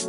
All 0.00 0.08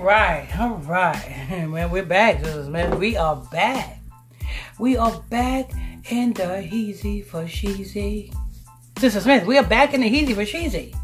right, 0.00 0.48
all 0.58 0.76
right. 0.84 1.16
Man, 1.48 1.90
we're 1.90 2.04
back, 2.04 2.42
man. 2.42 2.98
We 2.98 3.16
are 3.16 3.36
back. 3.36 4.00
We 4.78 4.98
are 4.98 5.22
back 5.30 5.70
in 6.10 6.34
the 6.34 6.42
Heezy 6.42 7.24
for 7.24 7.44
Sheezy. 7.44 8.34
Sister 8.98 9.20
Smith, 9.20 9.46
we 9.46 9.56
are 9.56 9.64
back 9.64 9.94
in 9.94 10.02
the 10.02 10.10
Heezy 10.10 10.34
for 10.34 10.42
Sheezy. 10.42 10.94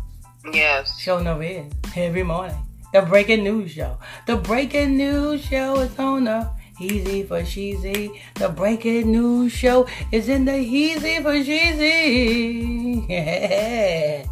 Yes. 0.52 1.00
Show 1.00 1.22
no 1.22 1.40
end 1.40 1.81
every 1.96 2.22
morning. 2.22 2.56
The 2.92 3.02
breaking 3.02 3.44
news 3.44 3.70
show. 3.72 3.98
The 4.26 4.36
breaking 4.36 4.96
news 4.96 5.44
show 5.44 5.80
is 5.80 5.98
on 5.98 6.24
the 6.24 6.50
easy 6.80 7.22
for 7.22 7.40
Sheezy. 7.42 8.20
The 8.34 8.48
breaking 8.48 9.12
news 9.12 9.52
show 9.52 9.86
is 10.10 10.28
in 10.28 10.44
the 10.44 10.56
easy 10.56 11.16
for 11.22 11.32
Sheezy. 11.32 13.08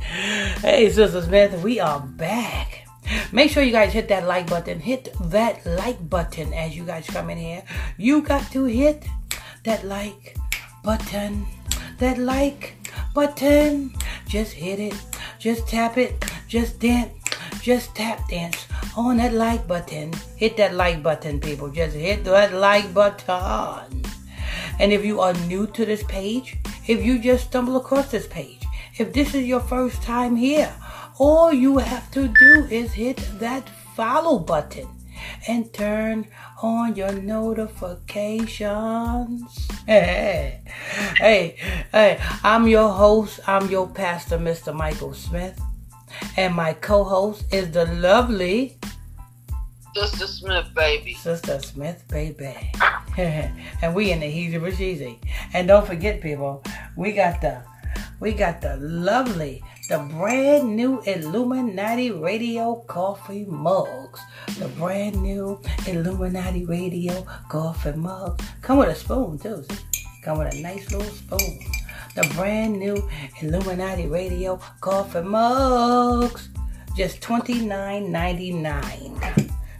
Hey, 0.60 0.90
Sister 0.90 1.22
Smith, 1.22 1.62
we 1.62 1.80
are 1.80 2.00
back. 2.00 2.86
Make 3.32 3.50
sure 3.50 3.62
you 3.62 3.72
guys 3.72 3.92
hit 3.92 4.08
that 4.08 4.26
like 4.26 4.48
button. 4.48 4.78
Hit 4.80 5.08
that 5.30 5.64
like 5.64 6.08
button 6.08 6.52
as 6.52 6.76
you 6.76 6.84
guys 6.84 7.06
come 7.06 7.30
in 7.30 7.38
here. 7.38 7.62
You 7.96 8.20
got 8.22 8.50
to 8.52 8.64
hit 8.64 9.06
that 9.64 9.84
like 9.84 10.36
button. 10.84 11.46
That 11.98 12.18
like 12.18 12.74
button. 13.14 13.94
Just 14.28 14.52
hit 14.52 14.78
it. 14.80 14.94
Just 15.38 15.66
tap 15.66 15.96
it. 15.96 16.24
Just 16.46 16.78
dance. 16.78 17.19
Just 17.62 17.94
tap 17.94 18.26
dance 18.28 18.66
on 18.96 19.18
that 19.18 19.34
like 19.34 19.68
button. 19.68 20.12
Hit 20.36 20.56
that 20.56 20.74
like 20.74 21.02
button, 21.02 21.40
people. 21.40 21.68
Just 21.68 21.94
hit 21.94 22.24
that 22.24 22.54
like 22.54 22.94
button. 22.94 24.02
And 24.78 24.92
if 24.92 25.04
you 25.04 25.20
are 25.20 25.34
new 25.46 25.66
to 25.68 25.84
this 25.84 26.02
page, 26.04 26.56
if 26.86 27.04
you 27.04 27.18
just 27.18 27.48
stumble 27.48 27.76
across 27.76 28.10
this 28.10 28.26
page, 28.26 28.64
if 28.98 29.12
this 29.12 29.34
is 29.34 29.46
your 29.46 29.60
first 29.60 30.02
time 30.02 30.36
here, 30.36 30.74
all 31.18 31.52
you 31.52 31.76
have 31.78 32.10
to 32.12 32.28
do 32.28 32.66
is 32.70 32.94
hit 32.94 33.18
that 33.38 33.68
follow 33.94 34.38
button 34.38 34.88
and 35.46 35.70
turn 35.72 36.26
on 36.62 36.96
your 36.96 37.12
notifications. 37.12 39.68
Hey, 39.90 40.60
hey, 41.18 41.56
hey, 41.90 42.20
I'm 42.44 42.68
your 42.68 42.90
host, 42.90 43.40
I'm 43.46 43.68
your 43.68 43.88
pastor, 43.88 44.38
Mr. 44.38 44.72
Michael 44.72 45.14
Smith. 45.14 45.60
And 46.36 46.54
my 46.54 46.74
co 46.74 47.04
host 47.04 47.44
is 47.52 47.70
the 47.70 47.86
lovely 47.86 48.78
Sister 49.94 50.26
Smith, 50.28 50.72
baby. 50.74 51.14
Sister 51.14 51.58
Smith, 51.58 52.04
baby. 52.08 52.54
and 53.16 53.94
we 53.94 54.12
in 54.12 54.20
the 54.20 54.26
Heezy 54.26 54.54
Rashizi. 54.60 55.18
And 55.52 55.66
don't 55.66 55.84
forget, 55.84 56.20
people, 56.20 56.62
we 56.96 57.12
got 57.12 57.40
the 57.40 57.62
we 58.20 58.32
got 58.32 58.60
the 58.60 58.76
lovely, 58.76 59.62
the 59.88 59.98
brand 59.98 60.76
new 60.76 61.00
Illuminati 61.06 62.10
Radio 62.10 62.76
coffee 62.86 63.46
mugs. 63.46 64.20
The 64.58 64.68
brand 64.68 65.20
new 65.22 65.60
Illuminati 65.86 66.66
Radio 66.66 67.26
coffee 67.48 67.92
mug. 67.92 68.42
Come 68.60 68.78
with 68.78 68.90
a 68.90 68.94
spoon 68.94 69.38
too. 69.38 69.64
See? 69.68 69.78
Come 70.22 70.38
with 70.38 70.54
a 70.54 70.60
nice 70.60 70.92
little 70.92 71.08
spoon. 71.10 71.60
The 72.14 72.22
brand 72.34 72.78
new 72.78 73.08
Illuminati 73.40 74.06
Radio 74.06 74.60
coffee 74.80 75.20
mugs. 75.20 76.48
Just 76.96 77.22
twenty 77.22 77.64
nine 77.64 78.10
ninety 78.10 78.52
nine. 78.52 79.20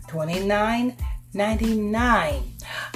Twenty 0.07 0.47
nine 0.47 0.97
ninety 1.35 1.77
nine. 1.77 2.43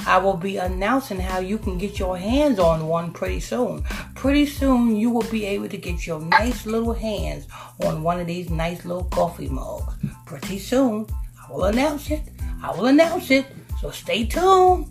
I 0.07 0.19
will 0.19 0.37
be 0.37 0.57
announcing 0.57 1.19
how 1.19 1.39
you 1.39 1.57
can 1.57 1.77
get 1.77 1.99
your 1.99 2.17
hands 2.17 2.59
on 2.59 2.87
one 2.87 3.11
pretty 3.11 3.41
soon. 3.41 3.83
Pretty 4.15 4.45
soon, 4.45 4.95
you 4.95 5.09
will 5.09 5.29
be 5.29 5.45
able 5.45 5.67
to 5.67 5.77
get 5.77 6.07
your 6.07 6.21
nice 6.21 6.65
little 6.65 6.93
hands 6.93 7.47
on 7.83 8.03
one 8.03 8.21
of 8.21 8.27
these 8.27 8.49
nice 8.49 8.85
little 8.85 9.03
coffee 9.05 9.49
mugs. 9.49 9.93
Pretty 10.25 10.59
soon, 10.59 11.07
I 11.43 11.51
will 11.51 11.65
announce 11.65 12.09
it. 12.09 12.23
I 12.63 12.71
will 12.71 12.85
announce 12.85 13.31
it. 13.31 13.47
So 13.81 13.91
stay 13.91 14.25
tuned. 14.25 14.87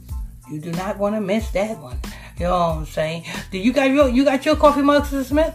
You 0.50 0.60
do 0.60 0.70
not 0.72 0.98
want 0.98 1.14
to 1.14 1.20
miss 1.20 1.50
that 1.52 1.78
one. 1.78 1.98
You 2.38 2.46
know 2.46 2.58
what 2.58 2.76
I'm 2.78 2.86
saying? 2.86 3.24
Do 3.50 3.58
you 3.58 3.72
got 3.72 3.90
your 3.90 4.08
you 4.08 4.24
got 4.24 4.44
your 4.44 4.56
coffee 4.56 4.82
mug, 4.82 5.04
Sister 5.04 5.24
Smith? 5.24 5.54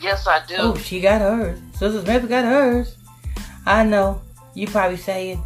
Yes, 0.00 0.26
I 0.26 0.44
do. 0.46 0.56
Oh, 0.58 0.76
she 0.76 1.00
got 1.00 1.20
hers. 1.20 1.58
Sister 1.72 2.02
Smith 2.02 2.28
got 2.28 2.44
hers. 2.44 2.96
I 3.66 3.84
know. 3.84 4.20
You 4.54 4.66
probably 4.66 4.96
saying, 4.96 5.42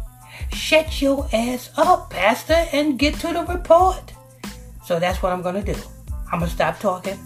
shut 0.53 1.01
your 1.01 1.27
ass 1.33 1.71
up, 1.77 2.11
Pastor, 2.11 2.67
and 2.71 2.99
get 2.99 3.15
to 3.15 3.33
the 3.33 3.43
report. 3.43 4.13
So 4.85 4.99
that's 4.99 5.21
what 5.21 5.33
I'm 5.33 5.41
gonna 5.41 5.63
do. 5.63 5.75
I'm 6.31 6.39
gonna 6.39 6.51
stop 6.51 6.79
talking 6.79 7.17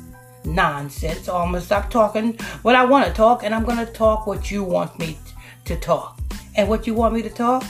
nonsense, 0.46 1.28
or 1.28 1.42
I'm 1.42 1.52
gonna 1.52 1.62
stop 1.62 1.90
talking 1.90 2.34
what 2.62 2.76
I 2.76 2.86
want 2.86 3.06
to 3.06 3.14
talk, 3.14 3.44
and 3.44 3.54
I'm 3.54 3.64
gonna 3.64 3.86
talk 3.86 4.28
what 4.28 4.50
you 4.50 4.64
want 4.64 4.98
me 4.98 5.18
to 5.66 5.76
talk. 5.78 6.20
And 6.56 6.70
what 6.70 6.88
you 6.88 6.94
want 6.94 7.14
me 7.14 7.22
to 7.22 7.30
talk? 7.30 7.64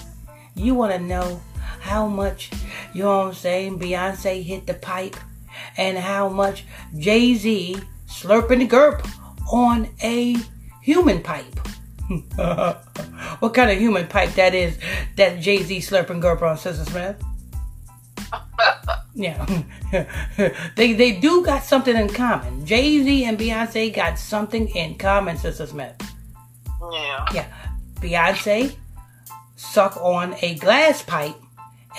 You 0.56 0.76
want 0.76 0.94
to 0.94 1.00
know 1.00 1.42
how 1.80 2.08
much, 2.08 2.52
you 2.94 3.04
know 3.04 3.18
what 3.20 3.28
I'm 3.28 3.34
saying, 3.34 3.80
Beyonce 3.80 4.44
hit 4.44 4.68
the 4.68 4.74
pipe, 4.76 5.16
and 5.78 5.98
how 5.98 6.30
much 6.30 6.66
Jay 6.98 7.36
Z 7.36 7.78
slurping 8.08 8.60
the 8.60 8.68
gerp 8.68 9.06
on 9.52 9.90
a 10.02 10.38
human 10.82 11.22
pipe. 11.22 11.60
what 13.40 13.54
kind 13.54 13.72
of 13.72 13.78
human 13.78 14.08
pipe 14.08 14.34
that 14.34 14.54
is 14.54 14.78
that 15.16 15.40
Jay 15.40 15.64
Z 15.64 15.80
slurping 15.80 16.22
gurp 16.22 16.42
on, 16.42 16.58
Sister 16.58 16.86
Smith? 16.86 17.22
Yeah, 19.16 19.46
they 20.76 20.94
they 20.94 21.12
do 21.20 21.46
got 21.46 21.64
something 21.64 21.96
in 21.96 22.10
common. 22.10 22.66
Jay 22.66 23.04
Z 23.04 23.26
and 23.26 23.38
Beyonce 23.38 23.94
got 23.94 24.18
something 24.18 24.68
in 24.70 24.96
common, 24.96 25.38
Sister 25.38 25.68
Smith. 25.68 25.96
Yeah. 26.92 27.26
Yeah, 27.32 27.48
Beyonce 28.02 28.76
suck 29.56 29.98
on 29.98 30.36
a 30.42 30.56
glass 30.56 31.04
pipe, 31.04 31.36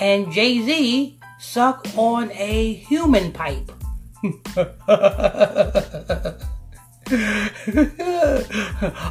and 0.01 0.29
Jay 0.33 0.61
Z 0.61 1.14
suck 1.39 1.87
on 1.97 2.31
a 2.31 2.73
human 2.73 3.31
pipe. 3.31 3.71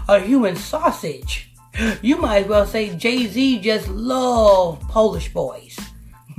a 0.08 0.20
human 0.20 0.56
sausage. 0.56 1.50
You 2.02 2.16
might 2.18 2.44
as 2.44 2.48
well 2.48 2.66
say 2.66 2.94
Jay 2.96 3.26
Z 3.26 3.60
just 3.60 3.88
love 3.88 4.80
Polish 4.88 5.32
boys. 5.32 5.78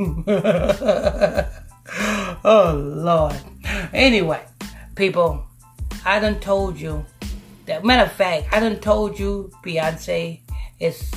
oh 2.44 2.74
Lord. 2.76 3.40
Anyway, 3.94 4.42
people, 4.96 5.46
I 6.06 6.20
done 6.20 6.40
told 6.40 6.80
you 6.80 7.06
that 7.66 7.84
matter 7.84 8.06
of 8.06 8.12
fact, 8.12 8.48
I 8.52 8.60
done 8.60 8.80
told 8.80 9.18
you 9.20 9.52
Beyonce 9.64 10.40
is 10.80 11.12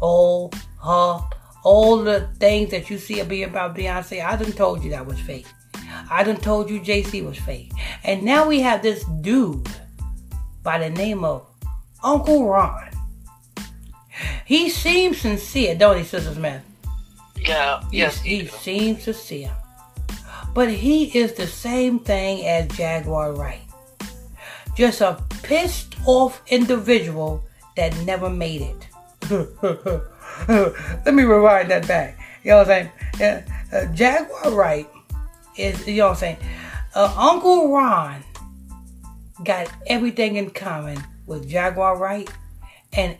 all 0.00 0.52
her 0.82 1.20
all 1.64 2.02
the 2.02 2.28
things 2.38 2.70
that 2.70 2.90
you 2.90 2.98
see 2.98 3.22
be 3.22 3.42
about 3.42 3.74
Beyonce, 3.74 4.24
I 4.24 4.36
done 4.36 4.52
told 4.52 4.84
you 4.84 4.90
that 4.90 5.06
was 5.06 5.18
fake. 5.18 5.46
I 6.10 6.22
done 6.22 6.36
told 6.36 6.70
you 6.70 6.80
Jay-Z 6.80 7.20
was 7.22 7.38
fake. 7.38 7.72
And 8.04 8.22
now 8.22 8.46
we 8.46 8.60
have 8.60 8.82
this 8.82 9.04
dude 9.22 9.68
by 10.62 10.78
the 10.78 10.90
name 10.90 11.24
of 11.24 11.46
Uncle 12.02 12.46
Ron. 12.46 12.90
He 14.44 14.68
seems 14.68 15.20
sincere, 15.20 15.74
don't 15.74 15.98
he, 15.98 16.04
Sister 16.04 16.34
Smith? 16.34 16.62
Yeah. 17.36 17.82
Yes. 17.90 18.20
he, 18.20 18.40
he 18.40 18.46
seems 18.46 19.04
sincere. 19.04 19.50
But 20.54 20.70
he 20.70 21.18
is 21.18 21.32
the 21.32 21.46
same 21.46 21.98
thing 21.98 22.46
as 22.46 22.68
Jaguar 22.76 23.32
Wright. 23.32 23.62
Just 24.76 25.00
a 25.00 25.22
pissed 25.42 25.96
off 26.06 26.42
individual 26.48 27.42
that 27.76 27.96
never 28.04 28.28
made 28.28 28.62
it. 28.62 30.02
Let 30.48 31.14
me 31.14 31.22
rewind 31.22 31.70
that 31.70 31.86
back. 31.86 32.18
You 32.42 32.50
know 32.50 32.58
what 32.58 32.70
I'm 32.70 32.90
saying? 33.18 33.20
Yeah, 33.20 33.42
uh, 33.72 33.86
Jaguar 33.94 34.52
Wright 34.52 34.88
is, 35.56 35.86
you 35.86 35.98
know 35.98 36.08
what 36.08 36.10
I'm 36.10 36.16
saying? 36.16 36.36
Uh, 36.94 37.14
Uncle 37.16 37.72
Ron 37.72 38.22
got 39.42 39.68
everything 39.86 40.36
in 40.36 40.50
common 40.50 41.02
with 41.26 41.48
Jaguar 41.48 41.98
Wright 41.98 42.30
and 42.92 43.16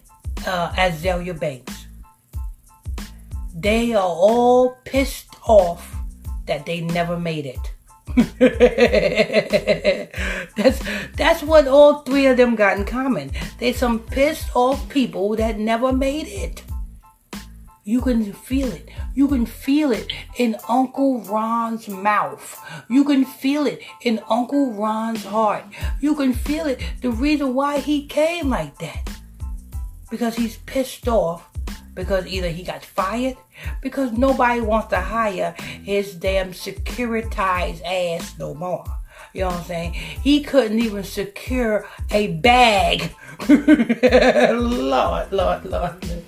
uh, 0.47 0.71
Azealia 0.73 1.39
Banks. 1.39 1.87
They 3.55 3.95
are 3.95 4.03
all 4.03 4.77
pissed 4.85 5.35
off 5.47 5.97
that 6.47 6.67
they 6.67 6.81
never 6.81 7.19
made 7.19 7.47
it. 7.47 7.71
that's 10.57 10.79
that's 11.17 11.43
what 11.43 11.67
all 11.67 12.01
three 12.01 12.27
of 12.27 12.37
them 12.37 12.55
got 12.55 12.77
in 12.77 12.85
common. 12.85 13.31
They 13.59 13.73
some 13.73 13.99
pissed 13.99 14.55
off 14.55 14.89
people 14.89 15.35
that 15.37 15.59
never 15.59 15.93
made 15.93 16.29
it. 16.29 16.63
You 17.87 18.01
can 18.01 18.33
feel 18.33 18.73
it. 18.73 18.89
You 19.15 19.29
can 19.29 19.45
feel 19.45 19.93
it 19.93 20.11
in 20.39 20.57
Uncle 20.71 21.21
Ron's 21.21 21.87
mouth. 21.87 22.59
You 22.89 23.05
can 23.05 23.27
feel 23.27 23.67
it 23.67 23.83
in 24.01 24.21
Uncle 24.31 24.73
Ron's 24.73 25.25
heart. 25.25 25.65
You 26.01 26.15
can 26.15 26.33
feel 26.33 26.65
it. 26.67 26.81
The 27.03 27.11
reason 27.11 27.55
why 27.55 27.81
he 27.81 28.07
came 28.07 28.49
like 28.49 28.79
that. 28.79 29.11
because 30.11 30.37
he's 30.37 30.57
pissed 30.59 31.09
off 31.09 31.49
because 31.95 32.27
either 32.27 32.49
he 32.49 32.63
got 32.63 32.85
fired 32.85 33.37
because 33.83 34.13
nobody 34.13 34.61
wants 34.61 34.89
to 34.89 35.01
hire 35.01 35.55
his 35.59 36.15
damn 36.15 36.53
securitized 36.53 37.83
ass 37.85 38.35
no 38.39 38.55
more. 38.55 38.85
You 39.33 39.43
know 39.43 39.49
what 39.49 39.57
I'm 39.57 39.65
saying? 39.65 39.93
He 39.93 40.43
couldn't 40.43 40.79
even 40.79 41.03
secure 41.05 41.87
a 42.11 42.29
bag. 42.29 43.11
Lord, 43.49 45.33
Lord, 45.33 45.65
Lord. 45.65 46.25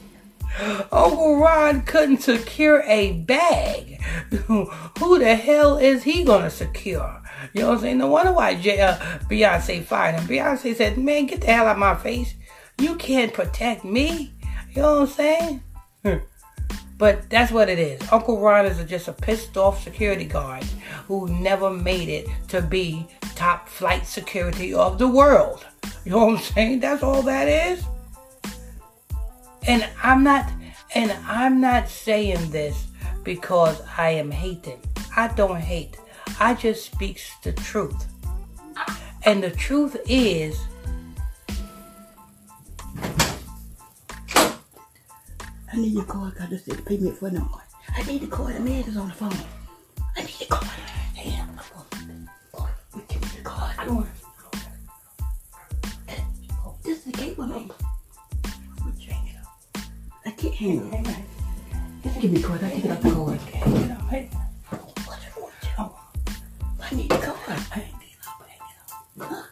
Uncle 0.93 1.37
Ron 1.37 1.83
couldn't 1.83 2.23
secure 2.23 2.83
a 2.87 3.13
bag. 3.13 4.01
Who 4.47 5.19
the 5.19 5.35
hell 5.35 5.77
is 5.77 6.03
he 6.05 6.25
gonna 6.25 6.51
secure? 6.51 7.23
You 7.53 7.63
know 7.63 7.69
what 7.69 7.75
I'm 7.75 7.81
saying? 7.81 7.99
No 7.99 8.09
wonder 8.09 8.33
why 8.33 8.55
J- 8.55 8.81
uh, 8.81 8.97
Beyonce 9.31 9.85
fired 9.85 10.17
him. 10.17 10.29
Beyonce 10.29 10.75
said, 10.75 10.99
"Man, 10.99 11.27
get 11.27 11.43
the 11.43 11.49
hell 11.49 11.67
out 11.67 11.73
of 11.73 11.79
my 11.79 11.95
face. 11.95 12.35
You 12.81 12.97
can't 12.97 13.33
protect 13.33 13.85
me." 13.85 14.35
You 14.75 14.83
know 14.83 15.01
what 15.01 15.01
I'm 15.03 15.07
saying? 15.09 15.63
But 16.99 17.29
that's 17.29 17.53
what 17.53 17.69
it 17.69 17.79
is. 17.79 18.01
Uncle 18.11 18.41
Ron 18.41 18.65
is 18.65 18.83
just 18.89 19.09
a 19.09 19.13
pissed 19.13 19.57
off 19.59 19.83
security 19.83 20.25
guard 20.25 20.65
who 21.07 21.29
never 21.29 21.71
made 21.71 22.09
it 22.09 22.27
to 22.49 22.63
be 22.63 23.07
top 23.35 23.69
flight 23.69 24.07
security 24.07 24.73
of 24.73 24.99
the 24.99 25.07
world. 25.07 25.67
You 26.07 26.13
know 26.13 26.27
what 26.27 26.39
I'm 26.39 26.43
saying? 26.43 26.81
That's 26.81 27.03
all 27.03 27.21
that 27.23 27.49
is. 27.49 27.85
And 29.69 29.89
I'm 30.03 30.23
not 30.23 30.51
and 30.95 31.11
I'm 31.27 31.61
not 31.61 31.89
saying 31.89 32.51
this 32.51 32.87
because 33.25 33.83
I 33.99 34.11
am 34.11 34.31
hating. 34.31 34.81
I 35.17 35.29
don't 35.29 35.61
hate. 35.61 35.99
I 36.39 36.55
just 36.55 36.85
speaks 36.87 37.33
the 37.43 37.53
truth. 37.53 38.07
And 39.25 39.43
the 39.43 39.51
truth 39.51 39.97
is 40.09 40.59
I 45.73 45.77
need 45.77 45.93
your 45.93 46.05
card. 46.05 46.35
I 46.41 46.47
just 46.47 46.67
said 46.67 46.85
pay 46.87 46.99
me 46.99 47.11
for 47.11 47.31
no 47.31 47.41
one. 47.41 47.63
I 47.97 48.03
need 48.05 48.21
the 48.21 48.29
card. 48.29 48.55
The 48.55 48.61
man 48.61 48.85
is 48.85 48.97
on 48.97 49.09
the 49.09 49.15
phone. 49.15 49.35
I 50.17 50.23
need 50.23 50.37
the 50.39 50.47
card. 50.47 50.67
Hey, 51.15 51.41
I'm 51.41 51.49
going 52.53 53.07
to 53.09 53.15
give 53.15 53.23
me 53.23 53.29
the 53.39 53.43
card. 53.43 53.75
I 53.79 53.85
don't 53.85 53.97
want 53.97 54.09
This 56.85 56.99
is 56.99 57.05
the 57.05 57.13
gateway 57.13 57.69
can't 60.37 60.55
hang. 60.55 61.25
Just 62.03 62.21
give 62.21 62.33
me 62.33 62.43
card. 62.43 62.63
I 62.63 62.71
take 62.71 62.85
it 62.85 63.03
the 63.03 63.11
card. 63.11 63.41
What's 64.71 65.27
wrong 65.37 65.47
with 65.47 65.79
you? 65.79 65.91
I 66.83 66.95
need 66.95 67.11
the 67.11 67.17
card. 67.17 67.61
Huh? 69.19 69.43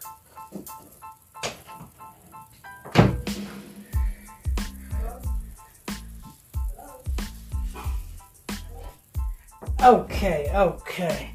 Okay, 9.83 10.51
okay. 10.55 11.31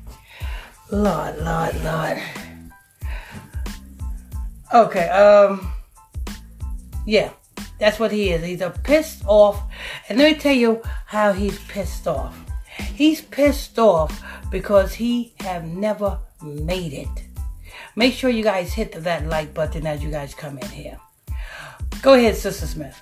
Lord, 0.92 1.38
Lord, 1.40 1.84
Lord. 1.84 2.22
Okay, 4.74 5.10
um 5.10 5.72
yeah, 7.06 7.32
that's 7.80 8.00
what 8.00 8.12
he 8.12 8.30
is. 8.30 8.44
He's 8.44 8.62
a 8.62 8.70
pissed 8.70 9.24
off. 9.26 9.62
And 10.08 10.20
let 10.20 10.34
me 10.34 10.40
tell 10.40 10.56
you 10.56 10.82
how 11.06 11.34
he's 11.34 11.58
pissed 11.68 12.08
off. 12.08 12.38
He's 12.78 13.22
pissed 13.22 13.80
off 13.80 14.24
because 14.52 14.94
he 14.94 15.34
have 15.40 15.66
never 15.66 16.20
made 16.42 16.94
it. 16.94 17.24
Make 17.96 18.14
sure 18.14 18.30
you 18.30 18.44
guys 18.44 18.74
hit 18.74 18.92
that 18.92 19.26
like 19.28 19.54
button 19.54 19.86
as 19.88 20.04
you 20.04 20.12
guys 20.12 20.34
come 20.34 20.58
in 20.58 20.70
here. 20.70 21.00
Go 22.02 22.14
ahead, 22.14 22.36
Sister 22.36 22.66
Smith. 22.66 23.02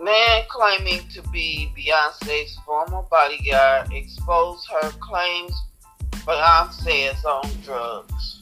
Man 0.00 0.44
claiming 0.48 1.08
to 1.08 1.22
be 1.30 1.72
Beyonce's 1.76 2.56
former 2.64 3.02
bodyguard 3.10 3.92
exposed 3.92 4.68
her 4.70 4.90
claims 5.00 5.52
Beyonce 6.26 7.12
is 7.12 7.24
on 7.24 7.50
drugs. 7.62 8.35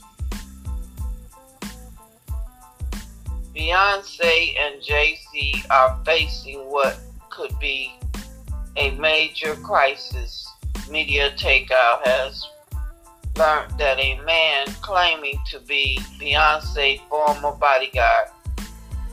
Beyonce 3.54 4.54
and 4.58 4.82
Jay 4.82 5.18
Z 5.30 5.62
are 5.70 6.00
facing 6.04 6.58
what 6.70 6.98
could 7.30 7.56
be 7.60 7.92
a 8.76 8.90
major 8.92 9.54
crisis. 9.56 10.46
Media 10.90 11.30
Takeout 11.36 12.04
has 12.04 12.48
learned 13.36 13.78
that 13.78 13.98
a 13.98 14.20
man 14.24 14.66
claiming 14.82 15.38
to 15.50 15.60
be 15.60 15.98
Beyonce's 16.20 17.00
former 17.08 17.52
bodyguard 17.52 18.28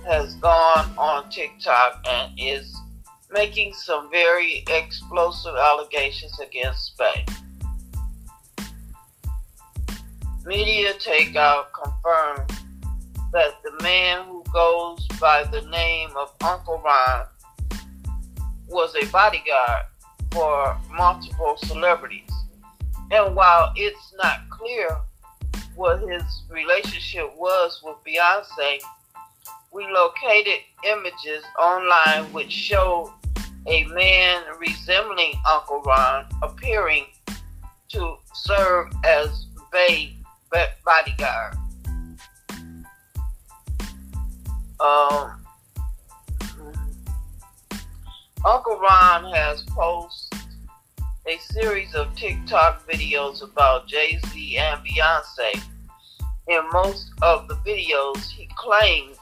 has 0.06 0.34
gone 0.36 0.92
on 0.98 1.30
TikTok 1.30 2.04
and 2.10 2.32
is 2.38 2.76
making 3.32 3.74
some 3.74 4.10
very 4.10 4.64
explosive 4.68 5.56
allegations 5.56 6.40
against 6.40 6.88
Spain. 6.88 7.26
Media 10.46 10.94
Takeout 10.96 11.66
confirmed 11.72 12.61
that 13.34 13.62
the 13.64 13.84
man 13.84 14.26
who 14.28 14.44
goes 14.52 15.08
by 15.20 15.44
the 15.46 15.62
name 15.70 16.10
of 16.18 16.34
Uncle 16.44 16.82
Ron 16.84 17.26
was 18.68 18.94
a 18.96 19.06
bodyguard 19.12 19.84
for 20.32 20.78
multiple 20.92 21.56
celebrities. 21.58 22.30
And 23.12 23.36
while 23.36 23.72
it's 23.76 24.14
not 24.22 24.50
clear 24.50 24.98
what 25.76 26.00
his 26.02 26.24
relationship 26.50 27.32
was 27.38 27.82
with 27.84 27.96
Beyonce, 28.06 28.80
we 29.74 29.88
located 29.88 30.60
images 30.86 31.44
online 31.58 32.32
which 32.34 32.52
showed 32.52 33.14
a 33.68 33.86
man 33.86 34.44
resembling 34.60 35.34
Uncle 35.50 35.82
Ron 35.82 36.26
appearing 36.42 37.06
to 37.90 38.16
serve 38.34 38.88
as 39.06 39.46
Bay 39.72 40.18
bodyguard. 40.84 41.61
Um, 44.84 45.46
Uncle 48.44 48.80
Ron 48.80 49.32
has 49.32 49.62
posted 49.70 50.40
a 51.28 51.38
series 51.38 51.94
of 51.94 52.16
TikTok 52.16 52.90
videos 52.90 53.44
about 53.44 53.88
Jay 53.88 54.20
Z 54.28 54.58
and 54.58 54.82
Beyonce. 54.84 55.62
In 56.48 56.62
most 56.74 57.12
of 57.22 57.48
the 57.48 57.54
videos, 57.58 58.28
he 58.32 58.50
claims 58.56 59.18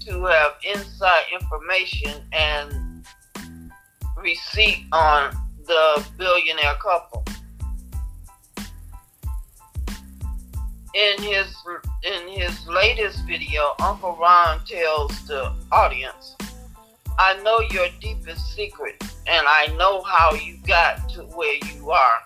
to 0.00 0.24
have 0.24 0.52
inside 0.74 1.24
information 1.30 2.22
and 2.32 3.04
receipt 4.16 4.86
on 4.92 5.30
the 5.66 6.06
billionaire 6.16 6.76
couple. 6.76 7.22
In 10.94 11.22
his 11.22 11.54
in 12.02 12.28
his 12.28 12.66
latest 12.66 13.26
video, 13.26 13.74
Uncle 13.80 14.16
Ron 14.16 14.64
tells 14.64 15.26
the 15.26 15.52
audience, 15.70 16.36
"I 17.18 17.34
know 17.42 17.60
your 17.60 17.88
deepest 18.00 18.54
secret, 18.54 19.02
and 19.26 19.46
I 19.46 19.66
know 19.78 20.02
how 20.02 20.32
you 20.32 20.56
got 20.66 21.08
to 21.10 21.22
where 21.36 21.56
you 21.66 21.90
are." 21.90 22.24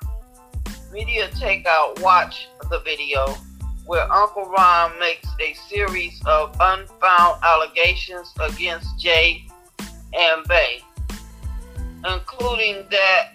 Media 0.92 1.28
Takeout 1.30 1.98
watch 2.00 2.46
the 2.70 2.78
video 2.80 3.26
where 3.84 4.10
Uncle 4.12 4.46
Ron 4.46 4.98
makes 4.98 5.28
a 5.40 5.52
series 5.54 6.22
of 6.24 6.54
unfound 6.60 7.42
allegations 7.42 8.32
against 8.38 8.98
Jay 8.98 9.46
and 10.14 10.46
Bay, 10.46 10.82
including 12.04 12.86
that 12.90 13.32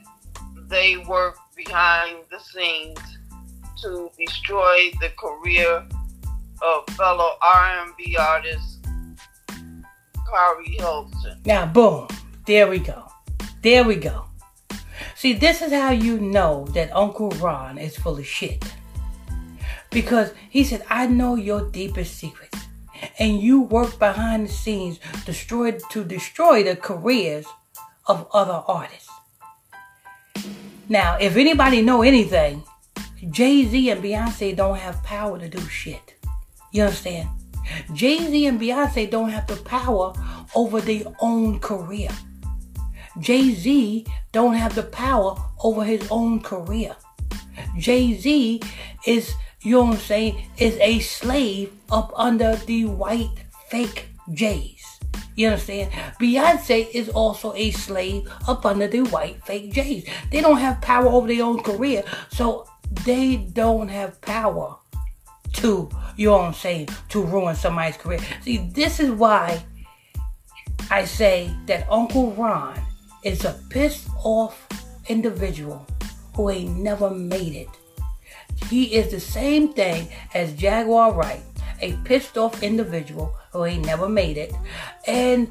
they 0.69 0.97
work 0.97 1.37
behind 1.55 2.23
the 2.31 2.39
scenes 2.39 2.99
to 3.81 4.09
destroy 4.17 4.89
the 5.01 5.09
career 5.17 5.85
of 6.61 6.85
fellow 6.95 7.31
R&B 7.41 8.15
artist 8.17 8.79
Keri 10.29 10.77
Hilson. 10.77 11.41
Now, 11.45 11.65
boom. 11.65 12.07
There 12.45 12.67
we 12.67 12.79
go. 12.79 13.05
There 13.61 13.83
we 13.83 13.95
go. 13.95 14.25
See, 15.15 15.33
this 15.33 15.61
is 15.61 15.71
how 15.71 15.91
you 15.91 16.19
know 16.19 16.65
that 16.73 16.95
Uncle 16.95 17.29
Ron 17.31 17.77
is 17.77 17.97
full 17.97 18.17
of 18.17 18.25
shit. 18.25 18.63
Because 19.91 20.33
he 20.49 20.63
said, 20.63 20.85
I 20.89 21.07
know 21.07 21.35
your 21.35 21.69
deepest 21.69 22.17
secrets. 22.17 22.57
And 23.17 23.41
you 23.41 23.61
work 23.61 23.97
behind 23.99 24.47
the 24.47 24.51
scenes 24.51 24.99
destroy, 25.25 25.77
to 25.91 26.03
destroy 26.03 26.63
the 26.63 26.75
careers 26.75 27.45
of 28.07 28.27
other 28.33 28.63
artists. 28.67 29.09
Now, 30.87 31.17
if 31.19 31.35
anybody 31.35 31.81
know 31.81 32.01
anything, 32.01 32.63
Jay-Z 33.29 33.89
and 33.89 34.03
Beyonce 34.03 34.55
don't 34.55 34.77
have 34.77 35.03
power 35.03 35.37
to 35.37 35.47
do 35.47 35.59
shit. 35.67 36.15
You 36.71 36.83
understand? 36.83 37.29
Jay-Z 37.93 38.45
and 38.45 38.59
Beyonce 38.59 39.09
don't 39.09 39.29
have 39.29 39.47
the 39.47 39.57
power 39.57 40.13
over 40.55 40.81
their 40.81 41.03
own 41.19 41.59
career. 41.59 42.09
Jay-Z 43.19 44.05
don't 44.31 44.53
have 44.53 44.75
the 44.75 44.83
power 44.83 45.35
over 45.63 45.83
his 45.83 46.07
own 46.09 46.41
career. 46.41 46.95
Jay-Z 47.77 48.61
is, 49.05 49.33
you 49.61 49.73
know 49.73 49.83
what 49.83 49.95
I'm 49.95 49.99
saying, 49.99 50.43
is 50.57 50.77
a 50.79 50.99
slave 50.99 51.73
up 51.91 52.11
under 52.15 52.55
the 52.55 52.85
white 52.85 53.35
fake 53.67 54.09
J's. 54.31 54.85
You 55.35 55.47
understand? 55.49 55.91
Beyonce 56.19 56.89
is 56.93 57.09
also 57.09 57.53
a 57.53 57.71
slave 57.71 58.31
up 58.47 58.65
under 58.65 58.87
the 58.87 59.01
white 59.01 59.43
fake 59.45 59.71
J's. 59.73 60.05
They 60.31 60.41
don't 60.41 60.57
have 60.57 60.81
power 60.81 61.07
over 61.07 61.27
their 61.27 61.43
own 61.43 61.61
career, 61.61 62.03
so 62.29 62.67
they 63.05 63.37
don't 63.37 63.87
have 63.87 64.19
power 64.21 64.77
to, 65.53 65.89
you 66.19 66.27
know 66.27 66.37
what 66.37 66.55
saying, 66.55 66.89
to 67.07 67.23
ruin 67.23 67.55
somebody's 67.55 67.95
career. 67.95 68.19
See, 68.41 68.57
this 68.73 68.99
is 68.99 69.09
why 69.09 69.63
I 70.91 71.05
say 71.05 71.49
that 71.65 71.87
Uncle 71.89 72.33
Ron 72.33 72.77
is 73.23 73.45
a 73.45 73.57
pissed 73.69 74.09
off 74.25 74.67
individual 75.07 75.87
who 76.35 76.49
ain't 76.49 76.75
never 76.75 77.09
made 77.09 77.55
it. 77.55 77.69
He 78.67 78.95
is 78.95 79.11
the 79.11 79.19
same 79.21 79.71
thing 79.71 80.09
as 80.33 80.51
Jaguar 80.55 81.13
Wright, 81.13 81.41
a 81.81 81.93
pissed 82.03 82.37
off 82.37 82.61
individual 82.61 83.33
who 83.53 83.63
ain't 83.63 83.85
never 83.85 84.09
made 84.09 84.35
it, 84.37 84.53
and 85.07 85.49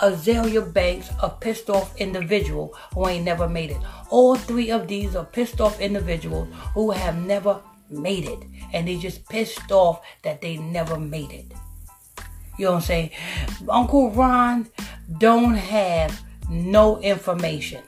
Azealia 0.00 0.72
Banks, 0.72 1.10
a 1.22 1.30
pissed 1.30 1.70
off 1.70 1.96
individual 1.96 2.76
who 2.92 3.06
ain't 3.06 3.24
never 3.24 3.48
made 3.48 3.70
it. 3.70 3.78
All 4.10 4.34
three 4.34 4.72
of 4.72 4.88
these 4.88 5.14
are 5.14 5.24
pissed 5.24 5.60
off 5.60 5.80
individuals 5.80 6.48
who 6.74 6.90
have 6.90 7.16
never 7.16 7.60
made 7.90 8.24
it. 8.24 8.38
And 8.72 8.86
they 8.86 8.96
just 8.96 9.28
pissed 9.28 9.70
off 9.70 10.00
that 10.22 10.40
they 10.40 10.56
never 10.56 10.98
made 10.98 11.30
it. 11.30 11.52
You 12.58 12.66
know 12.66 12.72
what 12.72 12.76
I'm 12.78 12.82
saying? 12.82 13.10
Uncle 13.68 14.10
Ron 14.10 14.68
don't 15.18 15.54
have 15.54 16.20
no 16.50 16.98
information. 17.00 17.82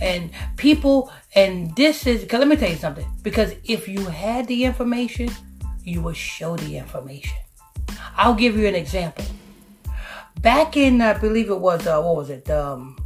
And 0.00 0.30
people, 0.56 1.12
and 1.34 1.74
this 1.76 2.06
is, 2.06 2.24
cause 2.28 2.40
let 2.40 2.48
me 2.48 2.56
tell 2.56 2.70
you 2.70 2.76
something. 2.76 3.06
Because 3.22 3.54
if 3.64 3.88
you 3.88 4.04
had 4.06 4.48
the 4.48 4.64
information, 4.64 5.30
you 5.84 6.02
would 6.02 6.16
show 6.16 6.56
the 6.56 6.76
information. 6.76 7.38
I'll 8.16 8.34
give 8.34 8.56
you 8.56 8.66
an 8.66 8.74
example. 8.74 9.24
Back 10.40 10.76
in, 10.76 11.00
I 11.00 11.14
believe 11.14 11.50
it 11.50 11.58
was, 11.58 11.86
uh, 11.86 12.02
what 12.02 12.16
was 12.16 12.30
it? 12.30 12.50
Um, 12.50 12.98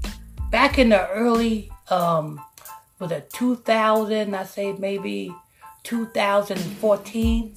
back 0.51 0.79
in 0.79 0.89
the 0.89 1.09
early, 1.11 1.71
um, 1.91 2.41
was 2.99 3.13
it 3.13 3.31
2000? 3.33 4.35
I 4.35 4.45
say 4.45 4.73
maybe 4.73 5.35
2014. 5.85 7.55